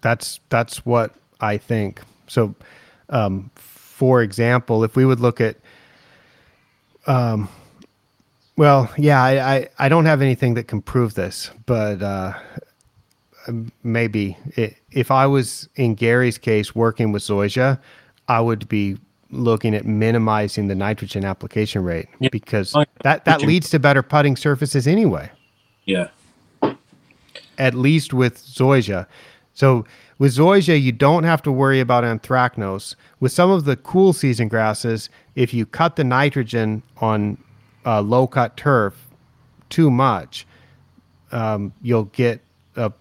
[0.00, 2.00] That's that's what I think.
[2.26, 2.54] So,
[3.08, 5.56] um, for example, if we would look at,
[7.06, 7.48] um,
[8.56, 12.34] well, yeah, I, I, I don't have anything that can prove this, but uh,
[13.82, 17.78] maybe i if I was in Gary's case working with Zoysia,
[18.26, 18.98] I would be
[19.30, 22.28] looking at minimizing the nitrogen application rate Yeah.
[22.32, 25.30] because that, that leads to better putting surfaces anyway
[25.84, 26.08] Yeah.
[27.58, 29.06] at least with zoysia.
[29.54, 29.84] So
[30.18, 32.94] with zoysia, you don't have to worry about anthracnose.
[33.20, 37.38] With some of the cool season grasses, if you cut the nitrogen on
[37.86, 39.08] uh, low cut turf
[39.68, 40.46] too much,
[41.32, 42.40] um, you'll get
[42.76, 42.92] a,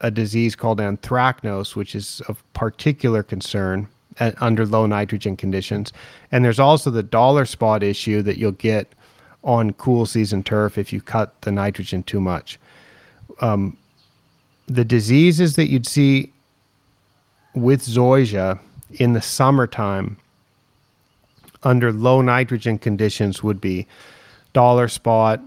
[0.00, 3.88] a disease called anthracnose, which is of particular concern
[4.20, 5.92] at, under low nitrogen conditions.
[6.30, 8.92] And there's also the dollar spot issue that you'll get
[9.44, 12.58] on cool season turf if you cut the nitrogen too much
[13.40, 13.76] um,
[14.66, 16.32] the diseases that you'd see
[17.54, 18.58] with zoysia
[18.92, 20.16] in the summertime
[21.64, 23.86] under low nitrogen conditions would be
[24.52, 25.40] dollar spot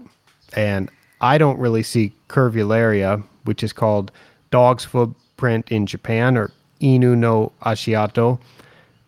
[0.54, 0.90] and
[1.20, 4.12] i don't really see curvularia which is called
[4.50, 6.50] dog's footprint in japan or
[6.80, 8.38] inu no ashiato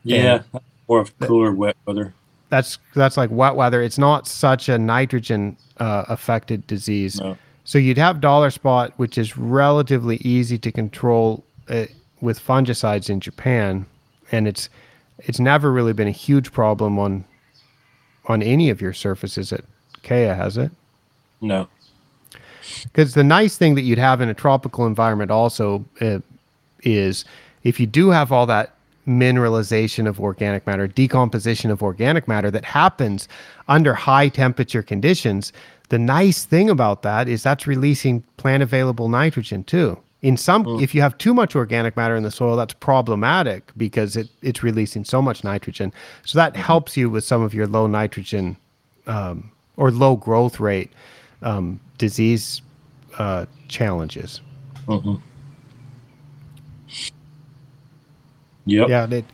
[0.05, 0.43] Yeah.
[0.89, 2.15] More of cooler, wet weather.
[2.49, 3.83] that's that's like wet weather.
[3.83, 7.21] It's not such a nitrogen uh, affected disease.
[7.21, 7.37] No.
[7.65, 11.85] So you'd have dollar spot, which is relatively easy to control uh,
[12.23, 13.85] with fungicides in Japan,
[14.33, 14.71] and it's
[15.19, 17.25] it's never really been a huge problem on
[18.27, 19.65] on any of your surfaces at
[20.03, 20.71] Keya, has it?
[21.43, 21.69] No.
[22.85, 26.21] Because the nice thing that you'd have in a tropical environment also uh,
[26.83, 27.25] is
[27.69, 28.75] if you do have all that
[29.07, 33.29] mineralization of organic matter, decomposition of organic matter that happens
[33.69, 35.53] under high temperature conditions,
[35.91, 39.99] the nice thing about that is that's releasing plant available nitrogen too.
[40.23, 44.17] In some, if you have too much organic matter in the soil, that's problematic because
[44.17, 45.93] it, it's releasing so much nitrogen.
[46.25, 48.57] So that helps you with some of your low nitrogen
[49.07, 50.91] um, or low growth rate
[51.43, 52.63] um, disease
[53.19, 54.41] uh, challenges.
[54.87, 55.17] hmm
[58.69, 58.89] Yep.
[58.89, 59.25] Yeah, it,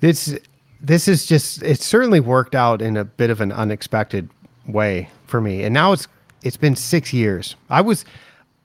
[0.00, 0.38] this
[0.80, 4.28] this is just it certainly worked out in a bit of an unexpected
[4.66, 5.62] way for me.
[5.62, 6.08] And now it's
[6.42, 7.56] it's been six years.
[7.70, 8.04] I was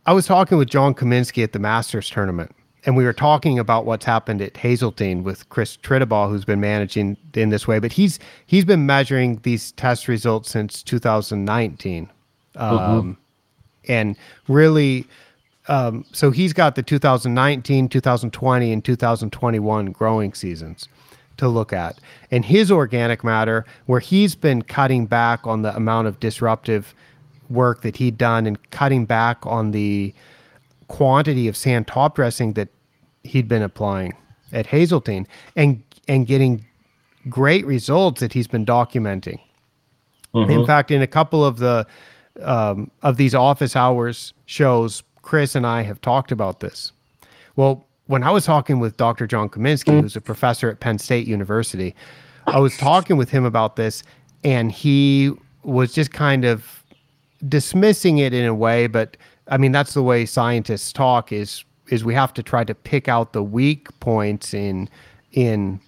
[0.06, 3.86] I was talking with John Kaminski at the Masters tournament, and we were talking about
[3.86, 7.80] what's happened at Hazeltine with Chris Tritabaugh, who's been managing in this way.
[7.80, 12.10] But he's he's been measuring these test results since 2019,
[12.56, 13.18] um,
[13.88, 14.16] and
[14.48, 15.06] really
[15.68, 20.88] um, so he's got the 2019, 2020, and 2021 growing seasons
[21.38, 21.99] to look at.
[22.32, 26.95] And his organic matter, where he's been cutting back on the amount of disruptive
[27.49, 30.13] work that he'd done and cutting back on the
[30.88, 32.70] quantity of sand top dressing that
[33.24, 34.13] he'd been applying
[34.51, 36.65] at Hazeltine and and getting
[37.30, 39.39] great results that he's been documenting.
[40.51, 41.86] In fact, in a couple of the
[42.41, 46.93] um, of these office hours shows, Chris and I have talked about this.
[47.57, 49.28] Well, when I was talking with Dr.
[49.28, 51.93] John Kaminski, who's a professor at Penn State University,
[52.45, 54.03] I was talking with him about this,
[54.45, 56.82] and he was just kind of
[57.45, 58.88] dismissing it in a way.
[58.88, 59.17] But
[59.49, 63.09] I mean, that's the way scientists talk: is is we have to try to pick
[63.09, 64.88] out the weak points in
[65.34, 65.82] in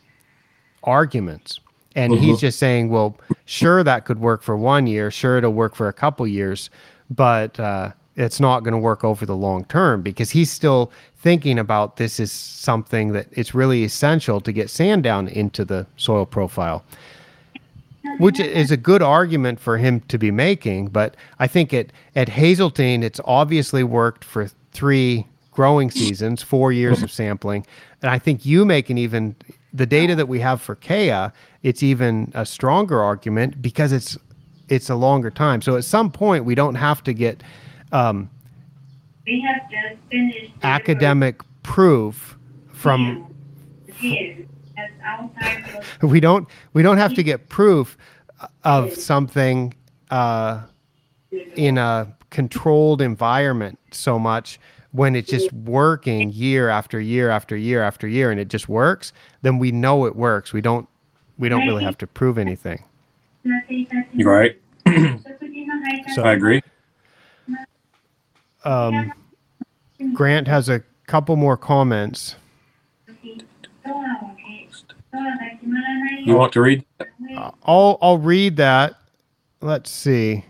[0.83, 1.61] arguments.
[1.95, 5.09] And he's just saying, well, sure, that could work for one year.
[5.11, 6.69] Sure, it'll work for a couple years,
[7.09, 11.57] but uh, it's not going to work over the long term because he's still thinking
[11.57, 16.25] about this is something that it's really essential to get sand down into the soil
[16.25, 16.83] profile,
[18.17, 20.87] which is a good argument for him to be making.
[20.87, 27.01] But I think at, at Hazeltine, it's obviously worked for three growing seasons, four years
[27.01, 27.65] of sampling.
[28.01, 29.35] And I think you make an even
[29.73, 31.31] the data that we have for Keya,
[31.63, 34.17] it's even a stronger argument because it's
[34.67, 35.61] it's a longer time.
[35.61, 37.43] So at some point we don't have to get
[37.91, 38.29] um,
[39.25, 42.37] we have just finished academic proof
[42.73, 43.25] from.
[46.01, 46.47] We don't.
[46.71, 47.97] We don't have to get proof
[48.63, 49.73] of something
[50.09, 50.61] uh,
[51.55, 54.59] in a controlled environment so much
[54.91, 59.13] when it's just working year after year after year after year and it just works
[59.41, 60.53] then we know it works.
[60.53, 60.87] We don't
[61.37, 62.83] we don't really have to prove anything.
[64.13, 64.59] You're right.
[66.13, 66.61] So i agree.
[68.65, 69.13] Um,
[70.13, 72.35] Grant has a couple more comments.
[76.23, 76.85] You want to read?
[77.63, 78.95] I'll I'll read that.
[79.61, 80.45] Let's see.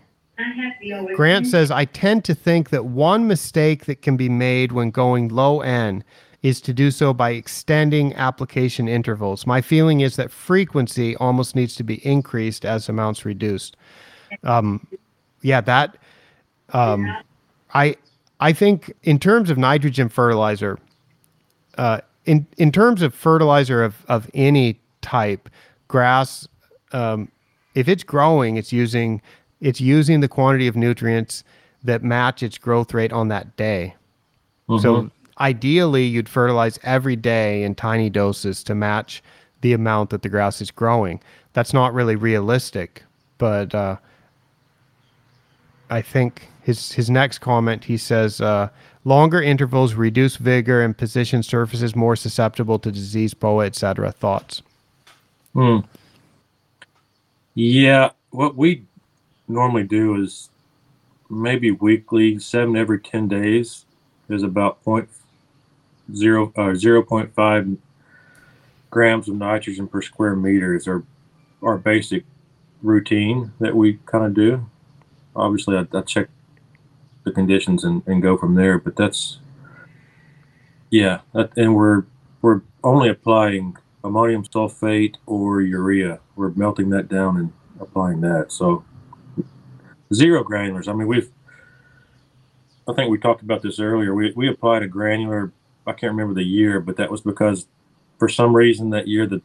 [1.14, 5.28] Grant says I tend to think that one mistake that can be made when going
[5.28, 6.04] low end
[6.42, 9.46] is to do so by extending application intervals.
[9.46, 13.76] My feeling is that frequency almost needs to be increased as amounts reduced.
[14.42, 14.86] Um,
[15.42, 15.98] yeah, that
[16.72, 17.14] um,
[17.74, 17.96] I
[18.40, 20.78] I think in terms of nitrogen fertilizer,
[21.78, 25.48] uh, in in terms of fertilizer of of any type,
[25.88, 26.46] grass,
[26.92, 27.30] um,
[27.74, 29.20] if it's growing, it's using
[29.60, 31.44] it's using the quantity of nutrients
[31.84, 33.94] that match its growth rate on that day.
[34.82, 35.10] So
[35.40, 39.22] ideally, you'd fertilize every day in tiny doses to match
[39.62, 41.20] the amount that the grass is growing.
[41.52, 43.02] That's not really realistic,
[43.38, 43.96] but uh,
[45.90, 48.68] I think his his next comment he says uh,
[49.04, 54.12] longer intervals reduce vigor and position surfaces more susceptible to disease, Poa, etc.
[54.12, 54.62] Thoughts?
[55.54, 55.78] Hmm.
[57.54, 58.84] Yeah, what we
[59.48, 60.48] normally do is
[61.28, 63.84] maybe weekly, seven every ten days
[64.28, 65.08] is about point
[66.14, 67.68] zero uh, zero point five
[68.90, 71.02] grams of nitrogen per square meter is our
[71.62, 72.24] our basic
[72.82, 74.66] routine that we kind of do.
[75.36, 76.28] Obviously, I, I check
[77.24, 79.38] the conditions and, and go from there, but that's
[80.90, 82.04] yeah, that, and we're
[82.42, 86.20] we're only applying ammonium sulfate or urea.
[86.36, 88.50] We're melting that down and applying that.
[88.50, 88.84] So
[90.12, 90.88] zero granulars.
[90.88, 91.30] I mean, we've.
[92.88, 94.14] I think we talked about this earlier.
[94.14, 95.52] We we applied a granular.
[95.86, 97.66] I can't remember the year, but that was because
[98.18, 99.42] for some reason that year that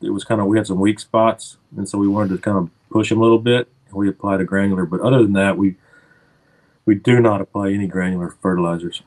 [0.00, 2.56] it was kind of we had some weak spots, and so we wanted to kind
[2.56, 4.86] of push them a little bit, and we applied a granular.
[4.86, 5.76] But other than that, we
[6.88, 9.02] we do not apply any granular fertilizers.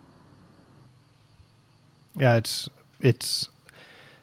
[2.16, 2.70] Yeah, it's
[3.00, 3.50] it's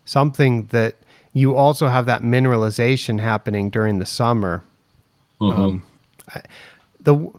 [0.04, 0.94] something that
[1.32, 4.62] you also have that mineralization happening during the summer.
[5.40, 5.58] Mhm.
[5.58, 5.82] Um,
[7.00, 7.32] the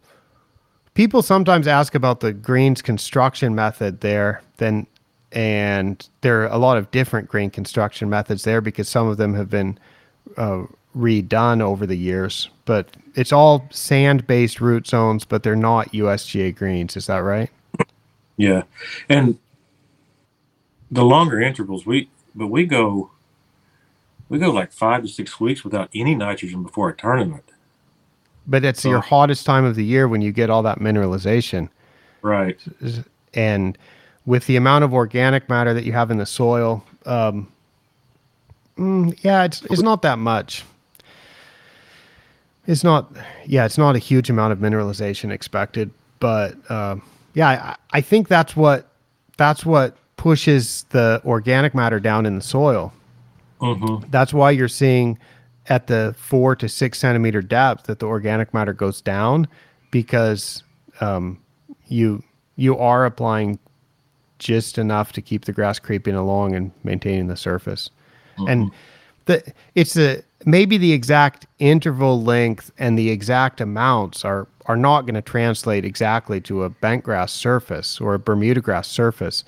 [0.94, 4.88] people sometimes ask about the greens construction method there, then
[5.32, 9.36] and there are a lot of different green construction methods there because some of them
[9.36, 9.78] have been
[10.36, 10.64] uh,
[10.96, 12.50] redone over the years.
[12.66, 16.96] But it's all sand-based root zones, but they're not USGA greens.
[16.98, 17.50] Is that right?
[18.38, 18.64] Yeah,
[19.10, 19.38] and
[20.92, 23.12] the longer intervals we but we go
[24.30, 27.44] we go like five to six weeks without any nitrogen before a tournament.
[28.48, 29.02] But it's your Oh.
[29.02, 31.70] hottest time of the year when you get all that mineralization.
[32.22, 32.58] Right.
[33.34, 33.78] and
[34.26, 37.48] with the amount of organic matter that you have in the soil, um,
[38.78, 40.64] mm, yeah, it's it's not that much.
[42.70, 43.12] It's not,
[43.48, 45.90] yeah, it's not a huge amount of mineralization expected,
[46.20, 47.02] but um,
[47.34, 48.88] yeah, I, I think that's what
[49.38, 52.94] that's what pushes the organic matter down in the soil.
[53.60, 54.12] Mm-hmm.
[54.12, 55.18] That's why you're seeing
[55.68, 59.48] at the four to six centimeter depth that the organic matter goes down
[59.90, 60.62] because
[61.02, 61.42] um,
[61.88, 62.24] you
[62.56, 63.58] you are applying
[64.38, 67.90] just enough to keep the grass creeping along and maintaining the surface.
[68.48, 68.72] And
[69.30, 75.02] the it's a maybe the exact interval length and the exact amounts are are not
[75.02, 79.44] going to translate exactly to a bent grass surface or a Bermuda grass surface.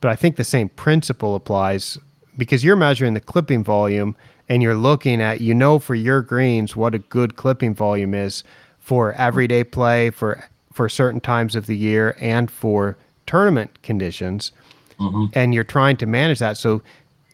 [0.00, 1.98] But I think the same principle applies
[2.36, 4.16] because you're measuring the clipping volume
[4.48, 8.42] and you're looking at you know for your greens what a good clipping volume is
[8.78, 14.52] for everyday play for for certain times of the year and for tournament conditions
[14.98, 15.26] Mm-hmm.
[15.34, 16.80] and you're trying to manage that so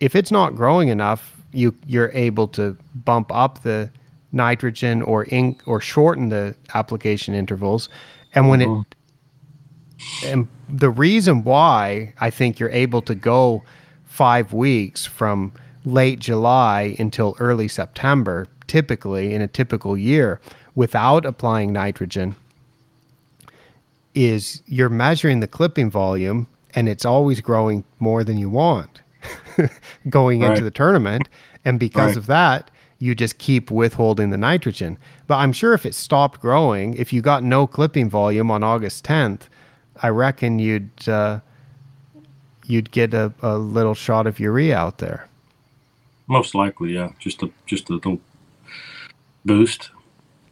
[0.01, 3.91] if it's not growing enough you you're able to bump up the
[4.33, 7.89] nitrogen or in or shorten the application intervals
[8.35, 8.81] and when Mhm.
[8.83, 8.97] it
[10.27, 13.63] and the reason why I think you're able to go
[14.05, 15.53] five weeks from
[15.85, 20.41] late July until early September, typically in a typical year,
[20.75, 22.35] without applying nitrogen,
[24.15, 29.02] is you're measuring the clipping volume and it's always growing more than you want
[30.09, 30.51] going Right.
[30.51, 31.29] into the tournament.
[31.65, 32.17] And because Right.
[32.19, 34.97] of that, you just keep withholding the nitrogen.
[35.27, 39.05] But I'm sure if it stopped growing, if you got no clipping volume on August
[39.05, 39.43] 10th,
[40.03, 41.41] I reckon you'd uh,
[42.67, 45.29] you'd get a, a little shot of urea out there.
[46.29, 47.11] Most likely, yeah.
[47.19, 48.21] Just a just a little
[49.45, 49.91] boost.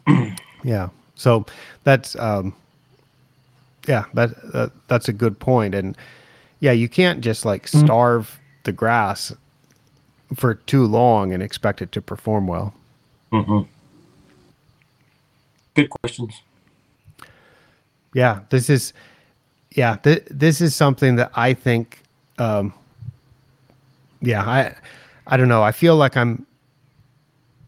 [0.65, 0.89] Yeah.
[1.15, 1.47] So
[1.85, 2.55] that's um,
[3.89, 5.97] Yeah, that, that that's a good point, and
[6.61, 9.33] yeah, you can't just like starve the grass
[10.35, 12.75] for too long and expect it to perform well.
[13.33, 13.63] hmm
[15.75, 16.43] Good questions.
[18.15, 18.93] Yeah, this is
[19.73, 22.03] yeah, th- this is something that I think
[22.39, 22.73] um
[24.21, 24.75] yeah, I
[25.27, 25.63] I don't know.
[25.63, 26.47] I feel like I'm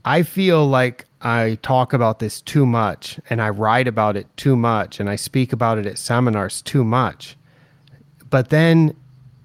[0.05, 4.57] I feel like I talk about this too much and I write about it too
[4.57, 7.36] much and I speak about it at seminars too much.
[8.30, 8.97] But then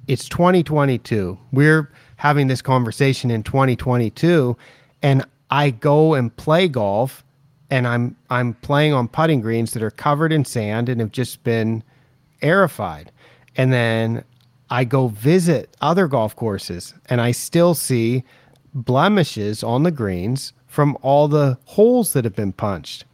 [0.08, 1.38] it's 2022.
[1.52, 4.58] We're having this conversation in 2022
[5.02, 7.24] and I go and play golf
[7.70, 11.44] and I'm I'm playing on putting greens that are covered in sand and have just
[11.44, 11.84] been
[12.42, 13.08] aerified.
[13.56, 14.24] And then
[14.70, 18.24] I go visit other golf courses and I still see
[18.74, 23.06] blemishes on the greens from all the holes that have been punched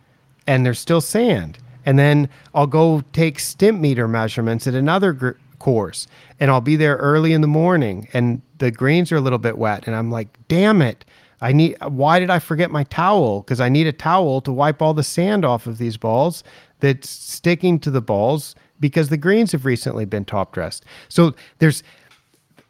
[0.46, 1.58] and there's still sand.
[1.86, 5.32] And then I'll go take Stimpmeter measurements at another gr-
[5.64, 6.08] course
[6.42, 9.58] and I'll be there early in the morning and the greens are a little bit
[9.58, 11.06] wet and I'm like, "Damn it.
[11.40, 13.44] I need why did I forget my towel?
[13.44, 16.44] Cuz I need a towel to wipe all the sand off of these balls
[16.82, 21.82] that's sticking to the balls because the greens have recently been top dressed." So there's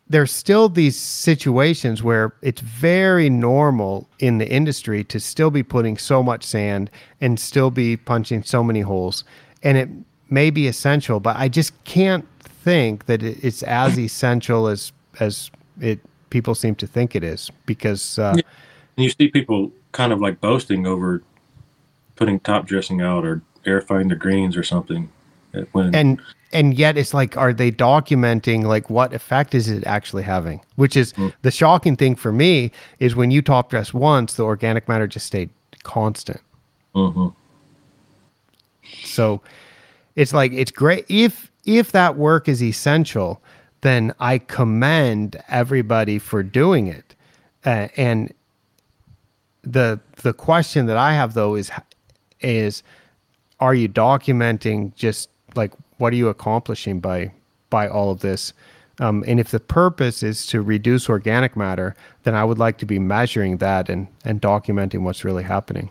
[0.08, 5.98] there's still these situations where it's very normal in the industry to still be putting
[5.98, 6.92] so much sand
[7.22, 9.24] and still be punching so many holes
[9.64, 9.90] and it
[10.34, 16.00] may be essential but i just can't think that it's as essential as as it
[16.32, 18.34] people seem to think it is because uh,
[18.98, 21.22] And you see people kind of like boasting over
[22.16, 25.10] putting top dressing out or airifying the greens or something.
[25.72, 26.20] When and
[26.52, 30.98] and yet it's like are they documenting like what effect is it actually having which
[30.98, 31.32] is Mm.
[31.44, 35.28] the shocking thing for me is when you top dress once the organic matter just
[35.28, 35.52] stayed
[35.84, 36.42] constant
[36.96, 37.34] Mhm.
[39.04, 39.42] So
[40.16, 43.42] it's like it's great if if that work is essential,
[43.82, 47.16] then I commend everybody for doing it.
[47.66, 48.34] Uh, and
[49.64, 51.72] the the question that I have though is
[52.42, 52.84] is
[53.60, 57.32] are you documenting just like what are you accomplishing by
[57.70, 58.54] by all of this?
[59.00, 62.86] Um, and if the purpose is to reduce organic matter, then I would like to
[62.86, 65.90] be measuring that and and documenting what's really happening.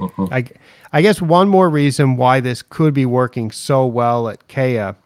[0.00, 0.32] Mhm.
[0.32, 0.44] I,
[0.92, 4.96] I guess one more reason why this could be working so well at Keya,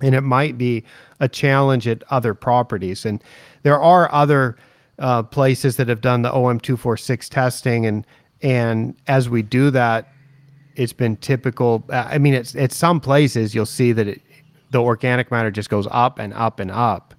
[0.00, 0.84] and it might be
[1.20, 3.04] a challenge at other properties.
[3.04, 3.22] And
[3.62, 4.56] there are other
[4.98, 8.06] uh, places that have done the OM246 testing, and
[8.42, 10.08] and as we do that,
[10.74, 11.84] it's been typical.
[11.90, 14.20] uh, I mean, it's at some places you'll see that it,
[14.70, 17.14] the organic matter just goes up and up and up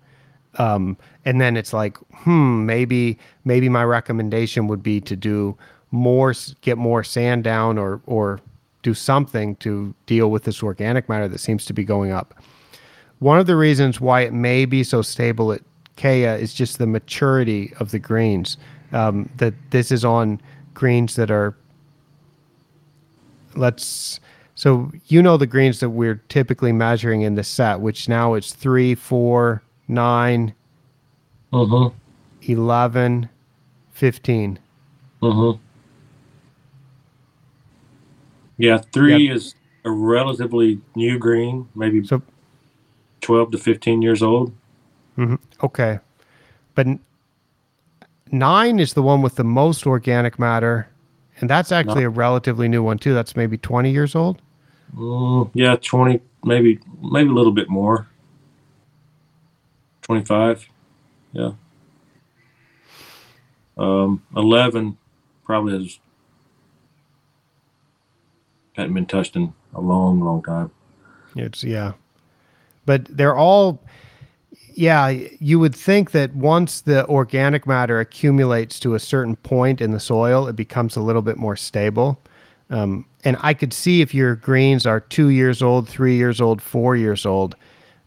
[0.59, 5.57] um, and then it's like, hmm, maybe maybe my recommendation would be to do
[5.93, 8.39] more, get more sand down, or or
[8.81, 12.33] do something to deal with this organic matter that seems to be going up.
[13.19, 15.61] One of the reasons why it may be so stable at
[15.95, 18.57] Keya is just the maturity of the greens.
[18.91, 20.41] Um, that this is on
[20.73, 21.55] greens that are
[23.55, 24.19] let's
[24.55, 28.53] so you know the greens that we're typically measuring in the set which now it's
[28.53, 30.53] three four nine
[31.51, 31.93] Mhm.
[32.43, 33.29] 11
[33.91, 34.59] 15
[35.21, 35.59] Mhm.
[38.63, 42.21] Yeah, three is a relatively new green, maybe so
[43.19, 44.53] twelve to fifteen years old.
[45.17, 45.99] mhm, okay
[46.75, 46.99] but n-
[48.31, 50.87] nine is the one with the most organic matter
[51.39, 54.41] and that's actually a relatively new one too that's maybe 20 years old
[54.95, 58.07] Mm, yeah, twenty, maybe maybe a little bit more.
[60.03, 60.69] Twenty-five.
[61.31, 61.53] Yeah.
[63.75, 64.97] Um, eleven
[65.45, 65.97] probably has
[68.73, 70.71] hadn't been touched in a long, long time.
[71.35, 71.93] It's yeah.
[72.85, 73.81] But they're all
[74.75, 75.09] yeah,
[75.39, 79.99] you would think that once the organic matter accumulates to a certain point in the
[79.99, 82.19] soil, it becomes a little bit more stable.
[82.71, 86.59] Um, and I could see if your greens are two years old, three years old,
[86.59, 87.55] four years old,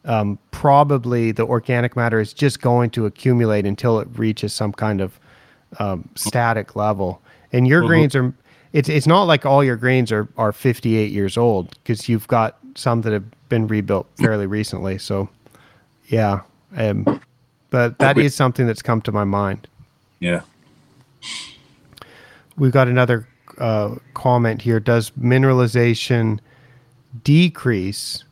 [0.04, 5.00] um, probably the organic matter is just going to accumulate until it reaches some kind
[5.00, 5.20] of
[5.78, 7.20] um, static level.
[7.52, 7.86] And your Mhm.
[7.86, 8.34] greens are
[8.76, 12.58] it's it's not like all your grains are are 58 years old because you've got
[12.74, 14.98] some that have been rebuilt fairly recently.
[14.98, 15.30] So
[16.08, 16.40] yeah,
[16.76, 17.20] um,
[17.70, 19.66] but that is something that's come to my mind.
[20.20, 20.42] Yeah.
[22.58, 23.26] We've got another
[23.56, 24.78] uh, comment here.
[24.78, 26.38] Does mineralization
[27.24, 28.24] decrease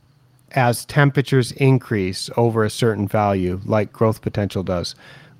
[0.53, 4.95] as temperatures increase over a certain value, like growth potential does?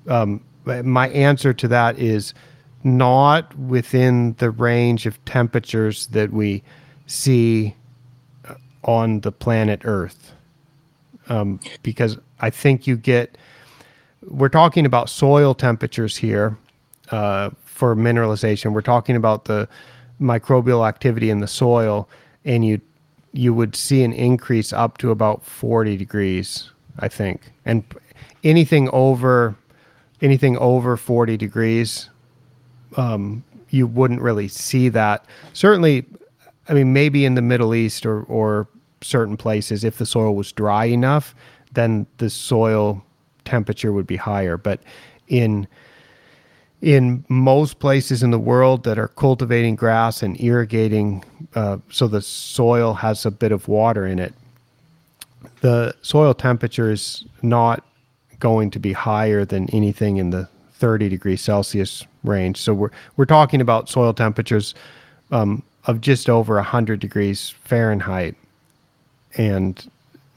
[0.07, 2.33] Um, my answer to that is
[2.85, 6.63] not within the range of temperatures that we
[7.07, 7.75] see
[8.47, 8.53] uh,
[8.83, 10.33] on the planet Earth.
[11.27, 13.37] Um, because I think you get,
[14.21, 16.57] we're talking about soil temperatures here
[17.09, 18.71] uh, for mineralization.
[18.71, 19.67] We're talking about the
[20.21, 22.07] microbial activity in the soil,
[22.45, 22.79] and you
[23.33, 27.51] you would see an increase up to about 40 degrees, I think.
[27.65, 27.83] And
[28.45, 29.55] anything over
[30.21, 32.09] anything over 40 degrees,
[32.97, 35.25] um, you wouldn't really see that.
[35.53, 36.05] Certainly,
[36.69, 38.67] I mean, maybe in the Middle East or, or
[39.01, 41.35] certain places, if the soil was dry enough,
[41.73, 43.03] then the soil
[43.43, 44.57] temperature would be higher.
[44.57, 44.79] But
[45.27, 45.67] in
[46.81, 51.23] in most places in the world that are cultivating grass and irrigating,
[51.55, 54.33] uh, so the soil has a bit of water in it,
[55.61, 57.83] the soil temperature is not
[58.39, 60.47] going to be higher than anything in the
[60.85, 62.57] 30 degrees Celsius range.
[62.57, 64.75] So we're we're talking about soil temperatures
[65.31, 68.35] um, of just over 100 degrees Fahrenheit,
[69.35, 69.89] and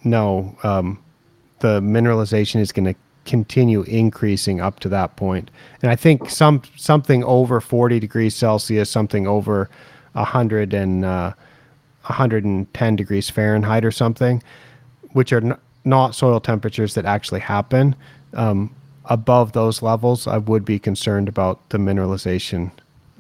[0.05, 0.99] no, um,
[1.59, 5.51] the mineralization is going to continue increasing up to that point.
[5.83, 9.69] And I think some something over 40 degrees Celsius, something over
[10.13, 11.35] 100 and uh,
[12.05, 14.43] 110 degrees Fahrenheit or something,
[15.13, 17.95] which are n- not soil temperatures that actually happen.
[18.33, 18.75] Um,
[19.09, 22.71] above those levels, I would be concerned about the mineralization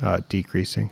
[0.03, 0.91] uh, decreasing.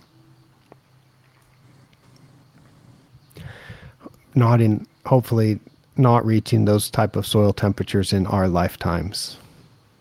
[4.35, 5.60] Not in, hopefully,
[5.97, 9.39] not reaching those type of soil temperatures in our lifetimes.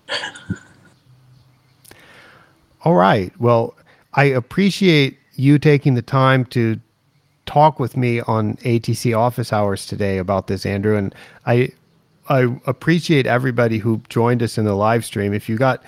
[2.84, 3.31] All right.
[3.39, 3.76] Well,
[4.13, 6.80] I appreciate you taking the time to
[7.45, 10.97] talk with me on ATC office hours today about this, Andrew.
[10.97, 11.13] And
[11.45, 11.69] I
[12.27, 15.34] I appreciate everybody who joined us in the live stream.
[15.34, 15.84] If you got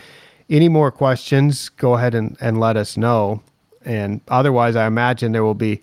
[0.49, 3.41] any more questions, go ahead and, and let us know.
[3.83, 5.81] And otherwise, I imagine there will be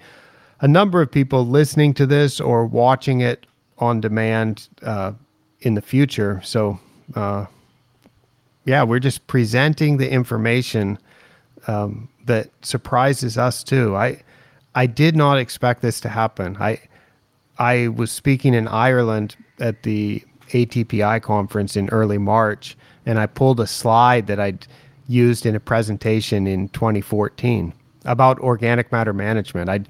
[0.60, 3.47] a number of people listening to this or watching it
[3.78, 5.12] on demand uh,
[5.60, 6.40] in the future.
[6.44, 6.78] So,
[7.14, 7.47] uh,
[8.64, 10.98] yeah, we're just presenting the information
[11.66, 13.97] um, that surprises us too.
[13.97, 14.22] I
[14.74, 16.56] I did not expect this to happen.
[16.59, 16.81] I
[17.59, 22.77] I was speaking in Ireland at the ATPI conference in early March,
[23.07, 24.66] and I pulled a slide that I'd
[25.09, 27.73] used in a presentation in 2014
[28.05, 29.69] about organic matter management.
[29.69, 29.89] I'd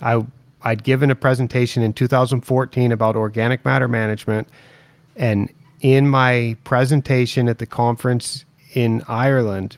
[0.00, 0.24] I
[0.62, 4.48] I'd given a presentation in 2014 about organic matter management,
[5.16, 9.76] and in my presentation at the conference in Ireland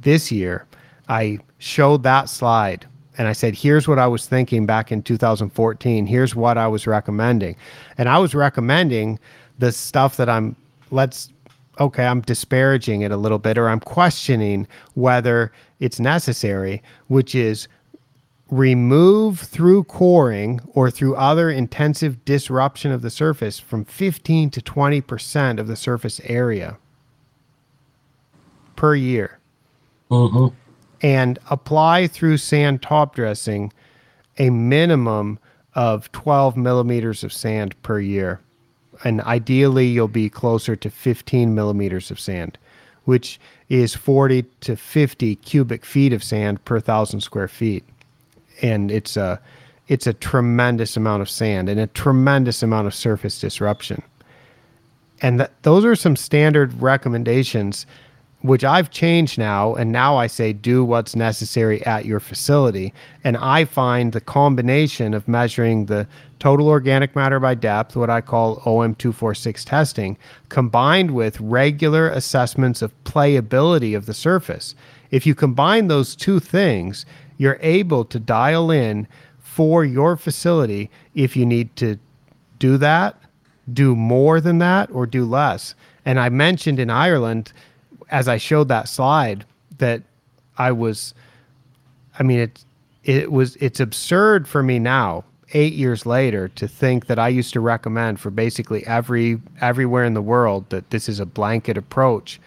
[0.00, 0.66] this year,
[1.08, 2.86] I showed that slide
[3.18, 6.06] and I said, here's what I was thinking back in 2014.
[6.06, 7.56] Here's what I was recommending.
[7.98, 9.18] And I was recommending
[9.58, 10.56] the stuff that I'm,
[10.90, 11.32] let's,
[11.80, 17.68] okay, I'm disparaging it a little bit, or I'm questioning whether it's necessary, which is
[18.50, 25.58] remove through coring or through other intensive disruption of the surface from 15 to 20%
[25.58, 26.78] of the surface area
[28.76, 29.38] per year.
[30.10, 30.54] Mm-hmm.
[31.00, 33.72] And apply through sand top dressing
[34.38, 35.38] a minimum
[35.74, 38.40] of 12 millimeters of sand per year.
[39.04, 42.58] And ideally, you'll be closer to 15 millimeters of sand,
[43.04, 43.38] which
[43.68, 47.84] is 40 to 50 cubic feet of sand per thousand square feet
[48.62, 49.40] and it's a
[49.88, 54.02] it's a tremendous amount of sand and a tremendous amount of surface disruption.
[55.22, 57.86] And that, those are some standard recommendations,
[58.42, 59.74] which I've changed now.
[59.74, 62.94] And now I say do what's necessary at your facility.
[63.24, 66.06] And I find the combination of measuring the
[66.38, 70.16] total organic matter by depth, what I call OM246 testing,
[70.48, 74.74] combined with regular assessments of playability of the surface.
[75.10, 77.06] If you combine those two things,
[77.38, 79.08] you're able to dial in
[79.38, 81.98] for your facility if you need to
[82.58, 83.16] do that,
[83.72, 85.74] do more than that, or do less.
[86.04, 87.52] And I mentioned in Ireland,
[88.10, 89.44] as I showed that slide,
[89.78, 90.02] that
[90.56, 91.14] I was,
[92.18, 92.64] I mean, it,
[93.04, 95.24] it was, it's absurd for me now,
[95.54, 100.14] eight years later, to think that I used to recommend for basically every, everywhere in
[100.14, 102.40] the world that this is a blanket approach,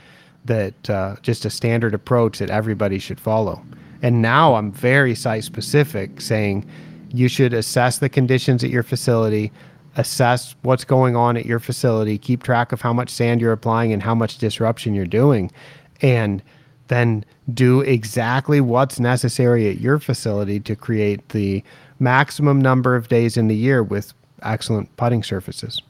[0.45, 3.63] that uh, just a standard approach that everybody should follow.
[4.01, 6.67] And now I'm very site specific, saying
[7.13, 9.51] you should assess the conditions at your facility,
[9.97, 13.91] assess what's going on at your facility, keep track of how much sand you're applying
[13.91, 15.51] and how much disruption you're doing,
[16.01, 16.41] and
[16.88, 21.63] then do exactly what's necessary at your facility to create the
[21.99, 24.13] maximum number of days in the year with
[24.43, 25.81] excellent putting surfaces.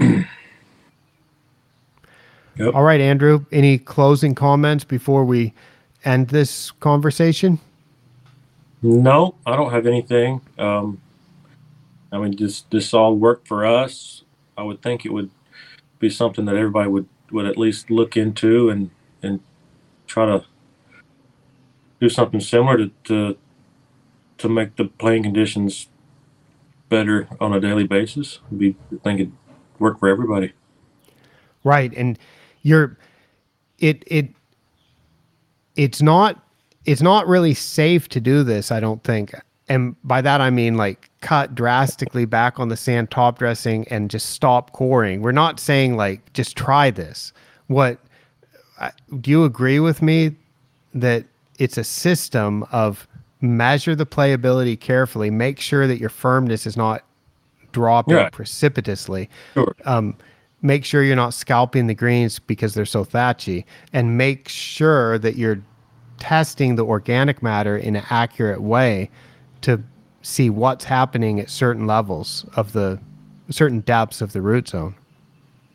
[2.56, 2.74] Yep.
[2.74, 5.54] All right, Andrew, any closing comments before we
[6.04, 7.58] end this conversation?
[8.82, 10.40] No, I don't have anything.
[10.58, 11.00] Um,
[12.10, 14.24] I mean, this this all worked for us.
[14.58, 15.30] I would think it would
[16.00, 18.90] be something that everybody would would at least look into and
[19.22, 19.40] and
[20.06, 20.44] try to
[22.00, 23.38] do something similar to to,
[24.38, 25.88] to make the playing conditions
[26.88, 28.40] better on a daily basis.
[28.54, 29.28] Be think it
[29.78, 30.52] work for everybody.
[31.62, 32.18] Right, and
[32.62, 32.98] you're
[33.78, 34.30] it it
[35.76, 36.44] it's not
[36.84, 38.72] it's not really safe to do this.
[38.72, 39.32] I don't think,
[39.68, 44.10] and by that I mean like cut drastically back on the sand top dressing and
[44.10, 45.22] just stop coring.
[45.22, 47.32] We're not saying like just try this.
[47.68, 47.98] What
[49.20, 50.34] do you agree with me
[50.94, 51.24] that
[51.58, 53.06] it's a system of
[53.40, 57.04] measure the playability carefully, make sure that your firmness is not
[57.72, 58.28] dropping Yeah.
[58.30, 59.30] precipitously.
[59.54, 59.74] Sure.
[59.84, 60.16] Um,
[60.60, 65.36] make sure you're not scalping the greens because they're so thatchy, and make sure that
[65.36, 65.60] you're
[66.22, 69.10] testing the organic matter in an accurate way
[69.62, 69.82] to
[70.22, 72.98] see what's happening at certain levels of the
[73.50, 74.94] certain depths of the root zone.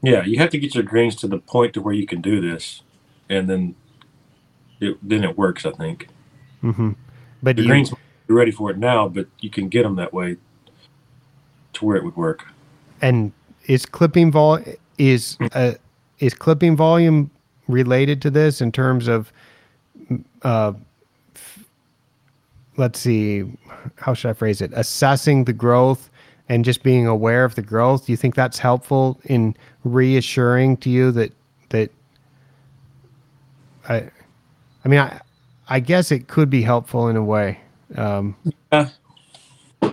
[0.02, 2.40] Yeah, you have to get your greens to the point to where you can do
[2.40, 2.82] this,
[3.30, 3.76] and then
[4.80, 5.65] it then it works.
[5.65, 6.07] I think
[6.64, 6.91] Mm-hmm.
[7.44, 7.98] But the you, greens are
[8.28, 10.38] ready for it now, but you can get them that way
[11.74, 12.45] to where it would work.
[13.02, 13.32] and
[13.65, 14.60] is clipping vol
[14.98, 15.74] is uh,
[16.19, 17.30] is clipping volume
[17.68, 19.32] related to this in terms of
[20.44, 20.74] uh,
[22.78, 23.44] let's see
[23.98, 26.10] how should i phrase it assessing the growth
[26.50, 30.90] and just being aware of the growth do you think that's helpful in reassuring to
[30.90, 31.32] you that
[31.70, 31.92] that
[33.90, 34.10] i
[34.86, 35.20] i mean i
[35.70, 37.60] i guess it could be helpful in a way
[37.96, 38.36] um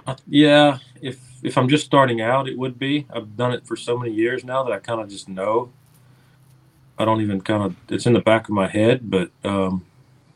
[0.07, 3.07] Uh, yeah, if if I'm just starting out, it would be.
[3.15, 5.70] I've done it for so many years now that I kind of just know.
[6.99, 9.85] I don't even kind of it's in the back of my head, but um,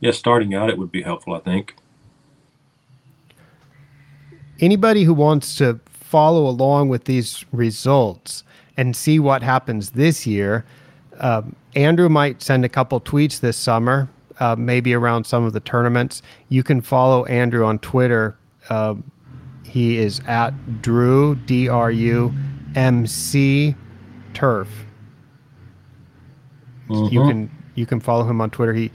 [0.01, 1.35] yeah, starting out, it would be helpful.
[1.35, 1.75] I think.
[4.61, 8.43] anybody who wants to follow along with these results
[8.77, 10.65] and see what happens this year,
[11.21, 14.09] um, Andrew might send a couple tweets this summer,
[14.41, 16.23] uh, maybe around some of the tournaments.
[16.49, 18.37] You can follow Andrew on Twitter.
[18.69, 18.97] Uh,
[19.65, 22.33] he is at Drew D R U
[22.75, 23.75] M C
[24.35, 24.69] Turf.
[26.89, 27.29] You Mhm.
[27.29, 28.73] can you can follow him on Twitter.
[28.75, 28.91] He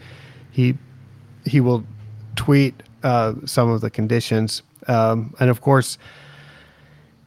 [0.51, 0.77] he
[1.45, 1.83] he will
[2.35, 5.97] tweet uh, some of the conditions, um, and of course,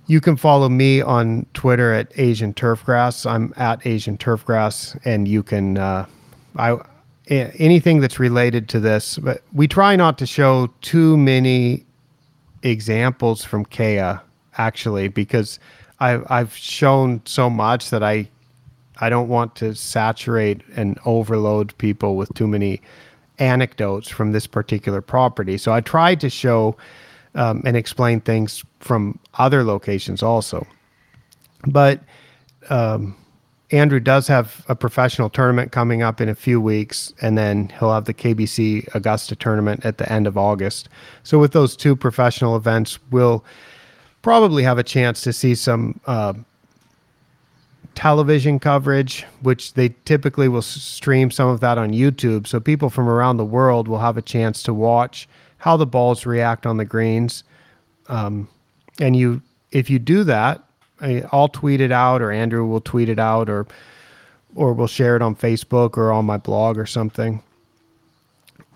[0.06, 3.28] you can follow me on Twitter at Asian Turfgrass.
[3.28, 6.06] I'm at Asian Turfgrass, and you can uh,
[6.56, 6.78] I
[7.28, 9.18] anything that's related to this.
[9.18, 11.84] But we try not to show too many
[12.62, 14.20] examples from Keya
[14.58, 15.58] actually because
[16.00, 18.28] I've I've shown so much that I
[18.98, 22.80] I don't want to saturate and overload people with too many
[23.38, 25.58] anecdotes from this particular property.
[25.58, 26.76] So I tried to show
[27.34, 30.66] um, and explain things from other locations also.
[31.66, 32.00] But
[32.70, 33.16] um,
[33.72, 37.92] Andrew does have a professional tournament coming up in a few weeks, and then he'll
[37.92, 40.88] have the KBC Augusta tournament at the end of August.
[41.24, 43.44] So with those two professional events, we'll
[44.22, 46.34] probably have a chance to see some uh,
[47.96, 52.46] television coverage, which they typically will stream some of that on YouTube.
[52.46, 55.28] So people from around the world will have a chance to watch
[55.58, 57.42] how the balls react on the greens.
[58.08, 58.48] Um,
[59.00, 59.42] and you,
[59.72, 60.62] if you do that,
[61.32, 63.66] I'll tweet it out, or Andrew will tweet it out, or
[64.54, 67.42] or we'll share it on Facebook or on my blog or something.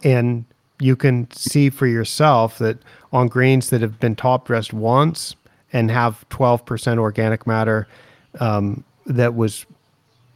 [0.04, 0.44] And
[0.78, 2.78] you can see for yourself that
[3.12, 5.36] on greens that have been top dressed once
[5.72, 7.88] and have 12% organic matter
[8.40, 8.84] um,
[9.16, 9.66] that was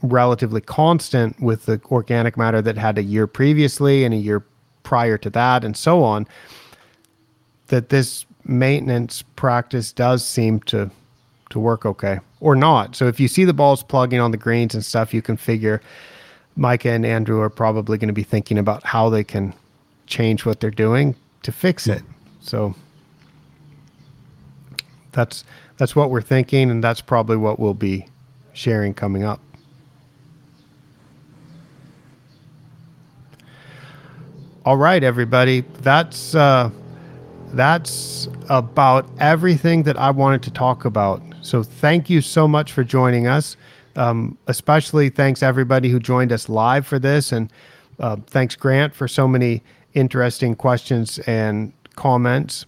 [0.03, 4.45] relatively constant with the organic matter that had a year previously and a year
[4.83, 6.27] prior to that and so on
[7.69, 10.91] that this maintenance practice does seem to
[11.51, 12.95] to work okay or not.
[12.97, 15.81] So if you see the balls plugging on the greens and stuff you can figure
[16.57, 19.55] micah and andrew are probably going to be thinking about how they can
[20.07, 22.03] change what they're doing to fix it.
[22.41, 22.75] So
[25.13, 25.45] that's
[25.79, 28.07] that's what we're thinking and that's probably what we'll be
[28.55, 29.41] sharing coming up.
[34.65, 35.61] All right everybody.
[35.83, 36.71] That's uh
[37.53, 41.23] that's about everything that i wanted to talk about.
[41.43, 43.57] So thank you so much for joining us.
[43.97, 47.31] Um, especially thanks everybody who joined us live for this.
[47.31, 47.53] And
[48.01, 49.63] uh, thanks grant for so many
[49.93, 52.67] interesting questions and comments.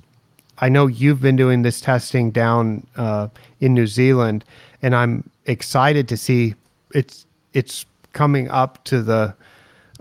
[0.58, 3.28] I know you've been doing this testing down uh,
[3.60, 4.44] in New Zealand,
[4.82, 6.54] and I'm excited to see
[6.94, 9.34] it's it's coming up to the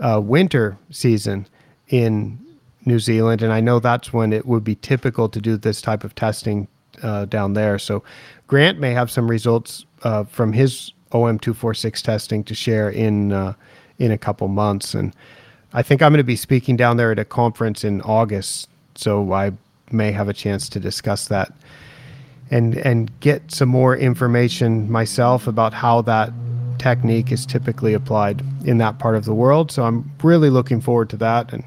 [0.00, 1.46] uh, winter season
[1.88, 2.38] in
[2.84, 6.04] New Zealand, and I know that's when it would be typical to do this type
[6.04, 6.68] of testing
[7.02, 7.78] uh, down there.
[7.78, 8.02] So
[8.46, 13.54] Grant may have some results uh, from his OM246 testing to share in uh,
[13.98, 15.14] in a couple months, and
[15.72, 19.32] I think I'm going to be speaking down there at a conference in August, so
[19.32, 19.52] I
[19.90, 21.52] may have a chance to discuss that
[22.50, 26.32] and and get some more information myself about how that
[26.78, 29.70] technique is typically applied in that part of the world.
[29.72, 31.52] So I'm really looking forward to that.
[31.52, 31.64] And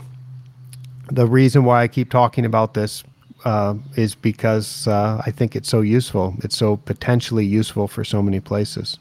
[1.11, 3.03] the reason why I keep talking about this
[3.45, 6.35] uh, is because uh, I think it's so useful.
[6.39, 8.97] It's so potentially useful for so many places.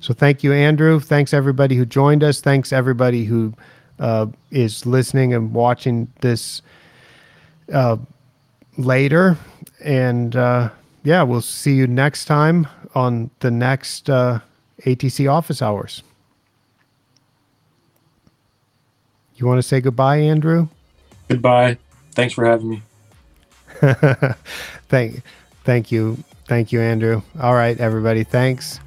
[0.00, 1.00] So thank you, Andrew.
[1.00, 2.40] Thanks everybody who joined us.
[2.40, 3.54] Thanks everybody who
[3.98, 6.60] uh, is listening and watching this
[7.72, 7.96] uh,
[8.76, 9.38] later.
[9.82, 10.68] And uh,
[11.04, 14.40] yeah, we'll see you next time on the next uh,
[14.82, 16.02] ATC office hours.
[19.36, 20.68] You want to say goodbye, Andrew?
[21.28, 21.78] Goodbye.
[22.12, 22.82] Thanks for having me.
[24.88, 25.22] thank,
[25.64, 26.16] thank you,
[26.46, 27.22] thank you, Andrew.
[27.40, 28.24] All right, everybody.
[28.24, 28.80] Thanks,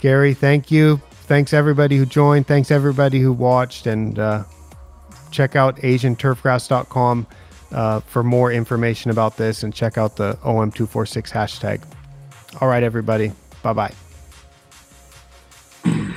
[0.00, 0.32] Gary.
[0.32, 1.00] Thank you.
[1.26, 2.46] Thanks everybody who joined.
[2.46, 4.44] Thanks everybody who watched, and uh,
[5.30, 7.26] check out AsianTurfgrass.com
[7.74, 11.82] uh, for more information about this and check out the OM246 hashtag.
[12.60, 13.32] All right, everybody.
[13.64, 13.72] Bye
[15.84, 16.14] bye.